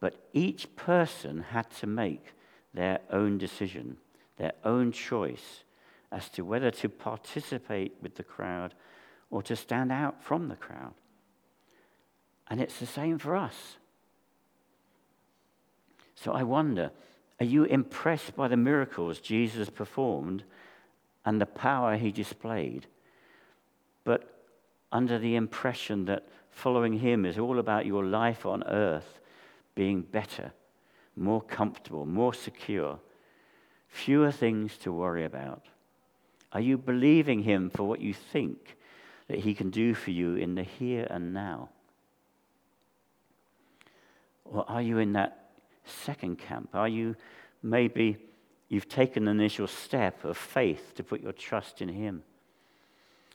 But 0.00 0.26
each 0.32 0.74
person 0.74 1.44
had 1.50 1.70
to 1.80 1.86
make 1.86 2.32
their 2.72 3.00
own 3.10 3.36
decision, 3.36 3.98
their 4.38 4.54
own 4.64 4.90
choice 4.90 5.64
as 6.10 6.30
to 6.30 6.46
whether 6.46 6.70
to 6.70 6.88
participate 6.88 7.94
with 8.00 8.14
the 8.14 8.24
crowd 8.24 8.72
or 9.30 9.42
to 9.42 9.54
stand 9.54 9.92
out 9.92 10.24
from 10.24 10.48
the 10.48 10.56
crowd. 10.56 10.94
And 12.48 12.58
it's 12.58 12.80
the 12.80 12.86
same 12.86 13.18
for 13.18 13.36
us. 13.36 13.76
So 16.14 16.32
I 16.32 16.42
wonder 16.42 16.90
are 17.38 17.44
you 17.44 17.64
impressed 17.64 18.34
by 18.34 18.48
the 18.48 18.56
miracles 18.56 19.20
Jesus 19.20 19.68
performed 19.68 20.42
and 21.26 21.38
the 21.38 21.44
power 21.44 21.98
he 21.98 22.10
displayed? 22.10 22.86
But 24.04 24.36
under 24.90 25.18
the 25.18 25.36
impression 25.36 26.04
that 26.06 26.28
following 26.50 26.94
Him 26.94 27.24
is 27.24 27.38
all 27.38 27.58
about 27.58 27.86
your 27.86 28.04
life 28.04 28.46
on 28.46 28.62
earth 28.64 29.20
being 29.74 30.02
better, 30.02 30.52
more 31.16 31.42
comfortable, 31.42 32.06
more 32.06 32.34
secure, 32.34 32.98
fewer 33.88 34.32
things 34.32 34.76
to 34.78 34.92
worry 34.92 35.24
about? 35.24 35.64
Are 36.52 36.60
you 36.60 36.78
believing 36.78 37.42
Him 37.42 37.70
for 37.70 37.84
what 37.84 38.00
you 38.00 38.14
think 38.14 38.76
that 39.28 39.40
He 39.40 39.54
can 39.54 39.70
do 39.70 39.94
for 39.94 40.10
you 40.10 40.36
in 40.36 40.54
the 40.54 40.62
here 40.62 41.06
and 41.10 41.32
now? 41.34 41.68
Or 44.44 44.64
are 44.68 44.82
you 44.82 44.98
in 44.98 45.12
that 45.12 45.50
second 45.84 46.38
camp? 46.38 46.70
Are 46.74 46.88
you 46.88 47.14
maybe 47.62 48.16
you've 48.68 48.88
taken 48.88 49.28
an 49.28 49.38
initial 49.38 49.66
step 49.66 50.24
of 50.24 50.36
faith 50.36 50.94
to 50.94 51.04
put 51.04 51.20
your 51.20 51.32
trust 51.32 51.82
in 51.82 51.88
Him? 51.88 52.22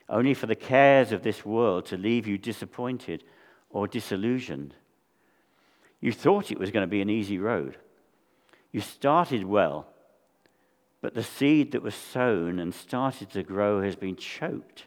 Only 0.10 0.34
for 0.34 0.48
the 0.48 0.56
cares 0.56 1.12
of 1.12 1.24
this 1.24 1.46
world 1.46 1.86
to 1.88 1.98
leave 1.98 2.28
you 2.28 2.38
disappointed 2.38 3.24
or 3.70 3.88
disillusioned. 3.88 4.76
You 6.00 6.12
thought 6.12 6.52
it 6.52 6.60
was 6.60 6.72
going 6.72 6.84
to 6.84 6.92
be 6.92 7.02
an 7.02 7.10
easy 7.10 7.38
road. 7.38 7.78
You 8.72 8.82
started 8.82 9.46
well, 9.46 9.88
but 11.02 11.14
the 11.14 11.24
seed 11.24 11.72
that 11.72 11.82
was 11.82 11.96
sown 11.96 12.60
and 12.60 12.74
started 12.74 13.30
to 13.32 13.44
grow 13.44 13.82
has 13.82 13.96
been 13.96 14.16
choked 14.16 14.86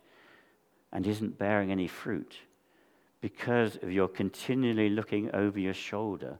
and 0.93 1.07
isn't 1.07 1.39
bearing 1.39 1.71
any 1.71 1.87
fruit 1.87 2.37
because 3.21 3.77
of 3.77 3.91
your 3.91 4.09
continually 4.09 4.89
looking 4.89 5.35
over 5.35 5.59
your 5.59 5.75
shoulder 5.75 6.39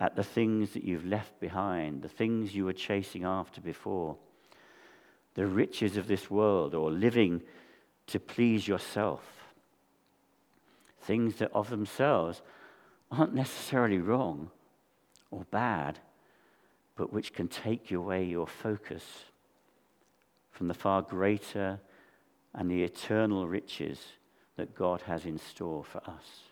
at 0.00 0.14
the 0.14 0.24
things 0.24 0.70
that 0.70 0.84
you've 0.84 1.04
left 1.04 1.38
behind, 1.40 2.02
the 2.02 2.08
things 2.08 2.54
you 2.54 2.64
were 2.64 2.72
chasing 2.72 3.24
after 3.24 3.60
before, 3.60 4.16
the 5.34 5.46
riches 5.46 5.96
of 5.96 6.06
this 6.06 6.30
world, 6.30 6.74
or 6.74 6.90
living 6.90 7.42
to 8.08 8.20
please 8.20 8.66
yourself. 8.66 9.22
Things 11.02 11.36
that 11.36 11.52
of 11.52 11.70
themselves 11.70 12.42
aren't 13.10 13.34
necessarily 13.34 13.98
wrong 13.98 14.50
or 15.30 15.44
bad, 15.50 15.98
but 16.96 17.12
which 17.12 17.32
can 17.32 17.48
take 17.48 17.90
away 17.92 18.24
your 18.24 18.46
focus 18.46 19.04
from 20.50 20.68
the 20.68 20.74
far 20.74 21.02
greater 21.02 21.80
and 22.54 22.70
the 22.70 22.82
eternal 22.82 23.46
riches 23.46 24.00
that 24.56 24.74
God 24.74 25.02
has 25.02 25.24
in 25.24 25.38
store 25.38 25.84
for 25.84 25.98
us. 25.98 26.42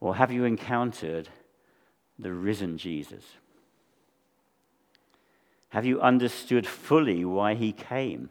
Or 0.00 0.16
have 0.16 0.32
you 0.32 0.44
encountered 0.44 1.28
the 2.18 2.32
risen 2.32 2.78
Jesus? 2.78 3.24
Have 5.72 5.86
you 5.86 6.02
understood 6.02 6.66
fully 6.66 7.24
why 7.24 7.54
he 7.54 7.72
came 7.72 8.28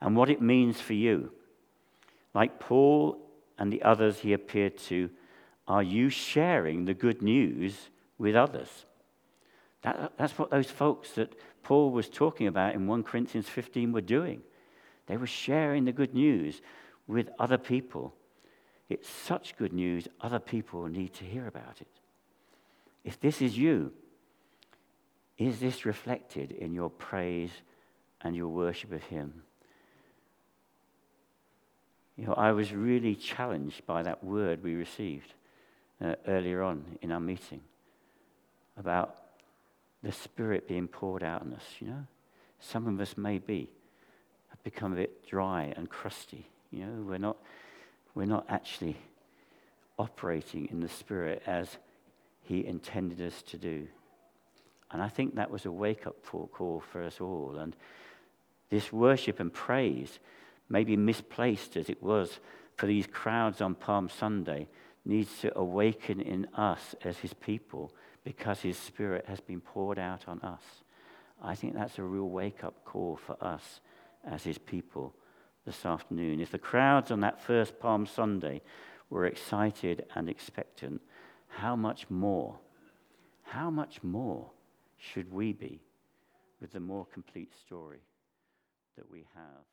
and 0.00 0.16
what 0.16 0.30
it 0.30 0.40
means 0.40 0.80
for 0.80 0.92
you? 0.92 1.32
Like 2.32 2.60
Paul 2.60 3.18
and 3.58 3.72
the 3.72 3.82
others 3.82 4.20
he 4.20 4.32
appeared 4.32 4.78
to, 4.78 5.10
are 5.66 5.82
you 5.82 6.10
sharing 6.10 6.84
the 6.84 6.94
good 6.94 7.22
news 7.22 7.90
with 8.18 8.36
others? 8.36 8.86
That, 9.82 10.12
that's 10.16 10.38
what 10.38 10.50
those 10.50 10.70
folks 10.70 11.10
that 11.14 11.34
Paul 11.64 11.90
was 11.90 12.08
talking 12.08 12.46
about 12.46 12.76
in 12.76 12.86
1 12.86 13.02
Corinthians 13.02 13.48
15 13.48 13.90
were 13.90 14.00
doing. 14.00 14.40
They 15.06 15.16
were 15.16 15.26
sharing 15.26 15.86
the 15.86 15.92
good 15.92 16.14
news 16.14 16.62
with 17.08 17.30
other 17.40 17.58
people. 17.58 18.14
It's 18.88 19.08
such 19.08 19.56
good 19.56 19.72
news, 19.72 20.06
other 20.20 20.38
people 20.38 20.86
need 20.86 21.14
to 21.14 21.24
hear 21.24 21.48
about 21.48 21.80
it. 21.80 21.88
If 23.02 23.18
this 23.18 23.42
is 23.42 23.58
you, 23.58 23.92
is 25.40 25.58
this 25.58 25.86
reflected 25.86 26.52
in 26.52 26.74
your 26.74 26.90
praise 26.90 27.50
and 28.20 28.36
your 28.36 28.48
worship 28.48 28.92
of 28.92 29.02
Him? 29.04 29.42
You 32.16 32.26
know, 32.26 32.34
I 32.34 32.52
was 32.52 32.72
really 32.74 33.14
challenged 33.14 33.86
by 33.86 34.02
that 34.02 34.22
word 34.22 34.62
we 34.62 34.74
received 34.74 35.32
uh, 36.04 36.16
earlier 36.28 36.62
on 36.62 36.84
in 37.00 37.10
our 37.10 37.20
meeting 37.20 37.62
about 38.76 39.16
the 40.02 40.12
Spirit 40.12 40.68
being 40.68 40.86
poured 40.86 41.22
out 41.22 41.40
on 41.40 41.54
us, 41.54 41.64
you 41.80 41.86
know. 41.86 42.04
Some 42.60 42.86
of 42.86 43.00
us 43.00 43.16
may 43.16 43.38
be 43.38 43.70
have 44.50 44.62
become 44.62 44.92
a 44.92 44.96
bit 44.96 45.26
dry 45.26 45.72
and 45.74 45.88
crusty. 45.88 46.46
You 46.70 46.84
know, 46.84 47.02
we're 47.02 47.16
not, 47.16 47.38
we're 48.14 48.26
not 48.26 48.44
actually 48.50 48.98
operating 49.98 50.68
in 50.70 50.80
the 50.80 50.88
Spirit 50.88 51.42
as 51.46 51.78
He 52.42 52.66
intended 52.66 53.22
us 53.22 53.40
to 53.44 53.56
do. 53.56 53.88
And 54.92 55.02
I 55.02 55.08
think 55.08 55.34
that 55.34 55.50
was 55.50 55.66
a 55.66 55.72
wake 55.72 56.06
up 56.06 56.24
call 56.24 56.82
for 56.90 57.02
us 57.02 57.20
all. 57.20 57.56
And 57.58 57.76
this 58.70 58.92
worship 58.92 59.40
and 59.40 59.52
praise, 59.52 60.18
maybe 60.68 60.96
misplaced 60.96 61.76
as 61.76 61.88
it 61.88 62.02
was 62.02 62.40
for 62.76 62.86
these 62.86 63.06
crowds 63.06 63.60
on 63.60 63.74
Palm 63.74 64.08
Sunday, 64.08 64.68
needs 65.04 65.40
to 65.40 65.56
awaken 65.56 66.20
in 66.20 66.46
us 66.54 66.94
as 67.04 67.18
His 67.18 67.34
people 67.34 67.92
because 68.24 68.60
His 68.60 68.76
Spirit 68.76 69.26
has 69.26 69.40
been 69.40 69.60
poured 69.60 69.98
out 69.98 70.28
on 70.28 70.40
us. 70.40 70.62
I 71.42 71.54
think 71.54 71.74
that's 71.74 71.98
a 71.98 72.02
real 72.02 72.28
wake 72.28 72.64
up 72.64 72.84
call 72.84 73.16
for 73.16 73.42
us 73.42 73.80
as 74.24 74.42
His 74.44 74.58
people 74.58 75.14
this 75.64 75.86
afternoon. 75.86 76.40
If 76.40 76.50
the 76.50 76.58
crowds 76.58 77.10
on 77.10 77.20
that 77.20 77.40
first 77.40 77.78
Palm 77.78 78.06
Sunday 78.06 78.60
were 79.08 79.26
excited 79.26 80.04
and 80.14 80.28
expectant, 80.28 81.00
how 81.48 81.76
much 81.76 82.08
more, 82.10 82.58
how 83.42 83.70
much 83.70 84.02
more 84.02 84.50
should 85.00 85.32
we 85.32 85.52
be 85.52 85.80
with 86.60 86.72
the 86.72 86.80
more 86.80 87.06
complete 87.06 87.52
story 87.66 88.00
that 88.96 89.10
we 89.10 89.26
have? 89.34 89.64